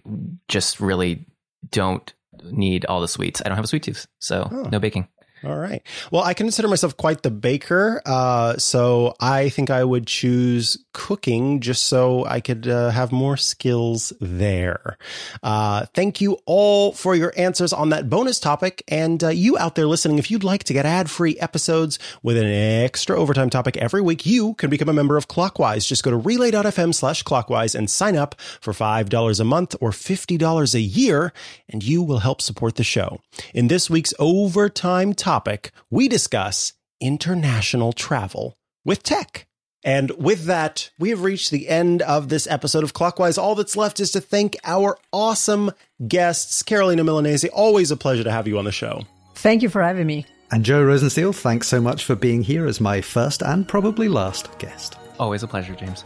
just 0.47 0.79
really 0.79 1.25
don't 1.69 2.11
need 2.45 2.85
all 2.85 3.01
the 3.01 3.07
sweets. 3.07 3.41
I 3.45 3.49
don't 3.49 3.57
have 3.57 3.65
a 3.65 3.67
sweet 3.67 3.83
tooth, 3.83 4.07
so 4.19 4.47
Oh. 4.51 4.69
no 4.71 4.79
baking. 4.79 5.07
All 5.43 5.57
right. 5.57 5.81
Well, 6.11 6.23
I 6.23 6.35
consider 6.35 6.67
myself 6.67 6.95
quite 6.97 7.23
the 7.23 7.31
baker. 7.31 8.01
Uh, 8.05 8.57
so 8.57 9.15
I 9.19 9.49
think 9.49 9.71
I 9.71 9.83
would 9.83 10.05
choose 10.05 10.77
cooking 10.93 11.61
just 11.61 11.87
so 11.87 12.25
I 12.25 12.41
could 12.41 12.67
uh, 12.67 12.91
have 12.91 13.11
more 13.11 13.37
skills 13.37 14.13
there. 14.21 14.97
Uh, 15.41 15.85
thank 15.95 16.21
you 16.21 16.37
all 16.45 16.91
for 16.91 17.15
your 17.15 17.33
answers 17.35 17.73
on 17.73 17.89
that 17.89 18.07
bonus 18.07 18.39
topic. 18.39 18.83
And 18.87 19.23
uh, 19.23 19.29
you 19.29 19.57
out 19.57 19.73
there 19.73 19.87
listening, 19.87 20.19
if 20.19 20.29
you'd 20.29 20.43
like 20.43 20.63
to 20.65 20.73
get 20.73 20.85
ad 20.85 21.09
free 21.09 21.39
episodes 21.39 21.97
with 22.21 22.37
an 22.37 22.45
extra 22.45 23.17
overtime 23.17 23.49
topic 23.49 23.77
every 23.77 24.01
week, 24.01 24.25
you 24.25 24.53
can 24.55 24.69
become 24.69 24.89
a 24.89 24.93
member 24.93 25.17
of 25.17 25.27
Clockwise. 25.27 25.87
Just 25.87 26.03
go 26.03 26.11
to 26.11 26.17
relay.fm 26.17 26.93
slash 26.93 27.23
clockwise 27.23 27.73
and 27.73 27.89
sign 27.89 28.15
up 28.15 28.39
for 28.59 28.73
$5 28.73 29.39
a 29.39 29.43
month 29.43 29.75
or 29.81 29.89
$50 29.89 30.75
a 30.75 30.79
year, 30.79 31.33
and 31.67 31.83
you 31.83 32.03
will 32.03 32.19
help 32.19 32.41
support 32.41 32.75
the 32.75 32.83
show. 32.83 33.21
In 33.53 33.69
this 33.69 33.89
week's 33.89 34.13
overtime 34.19 35.13
topic, 35.31 35.71
we 35.89 36.09
discuss 36.09 36.73
international 36.99 37.93
travel 37.93 38.57
with 38.83 39.01
tech. 39.01 39.47
And 39.81 40.11
with 40.11 40.43
that, 40.43 40.91
we 40.99 41.09
have 41.11 41.23
reached 41.23 41.51
the 41.51 41.69
end 41.69 42.01
of 42.01 42.27
this 42.27 42.47
episode 42.47 42.83
of 42.83 42.93
Clockwise. 42.93 43.37
All 43.37 43.55
that's 43.55 43.77
left 43.77 44.01
is 44.01 44.11
to 44.11 44.19
thank 44.19 44.57
our 44.65 44.97
awesome 45.13 45.71
guests, 46.05 46.61
Carolina 46.63 47.05
Milanesi. 47.05 47.47
Always 47.53 47.91
a 47.91 47.97
pleasure 47.97 48.25
to 48.25 48.31
have 48.31 48.45
you 48.45 48.57
on 48.59 48.65
the 48.65 48.73
show. 48.73 49.03
Thank 49.35 49.61
you 49.63 49.69
for 49.69 49.81
having 49.81 50.05
me. 50.05 50.25
And 50.51 50.65
Joe 50.65 50.83
Rosensteel, 50.83 51.33
thanks 51.33 51.69
so 51.69 51.79
much 51.79 52.03
for 52.03 52.15
being 52.15 52.43
here 52.43 52.65
as 52.65 52.81
my 52.81 52.99
first 52.99 53.41
and 53.41 53.65
probably 53.65 54.09
last 54.09 54.59
guest. 54.59 54.97
Always 55.17 55.43
a 55.43 55.47
pleasure, 55.47 55.75
James. 55.75 56.03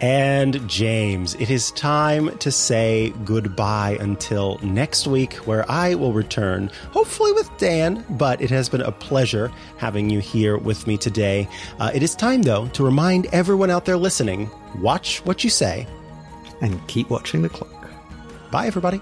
And 0.00 0.68
James, 0.68 1.34
it 1.36 1.50
is 1.50 1.70
time 1.72 2.36
to 2.38 2.50
say 2.50 3.12
goodbye 3.24 3.96
until 4.00 4.58
next 4.62 5.06
week, 5.06 5.34
where 5.46 5.70
I 5.70 5.94
will 5.94 6.12
return, 6.12 6.70
hopefully 6.90 7.32
with 7.32 7.50
Dan, 7.58 8.04
but 8.10 8.40
it 8.40 8.50
has 8.50 8.68
been 8.68 8.80
a 8.80 8.92
pleasure 8.92 9.52
having 9.76 10.10
you 10.10 10.20
here 10.20 10.56
with 10.58 10.86
me 10.86 10.96
today. 10.96 11.48
Uh, 11.78 11.90
it 11.94 12.02
is 12.02 12.14
time, 12.14 12.42
though, 12.42 12.66
to 12.68 12.84
remind 12.84 13.26
everyone 13.26 13.70
out 13.70 13.84
there 13.84 13.96
listening 13.96 14.50
watch 14.78 15.24
what 15.26 15.44
you 15.44 15.50
say 15.50 15.86
And 16.62 16.86
keep 16.88 17.10
watching 17.10 17.42
the 17.42 17.48
clock. 17.48 17.90
Bye, 18.50 18.66
everybody. 18.66 19.00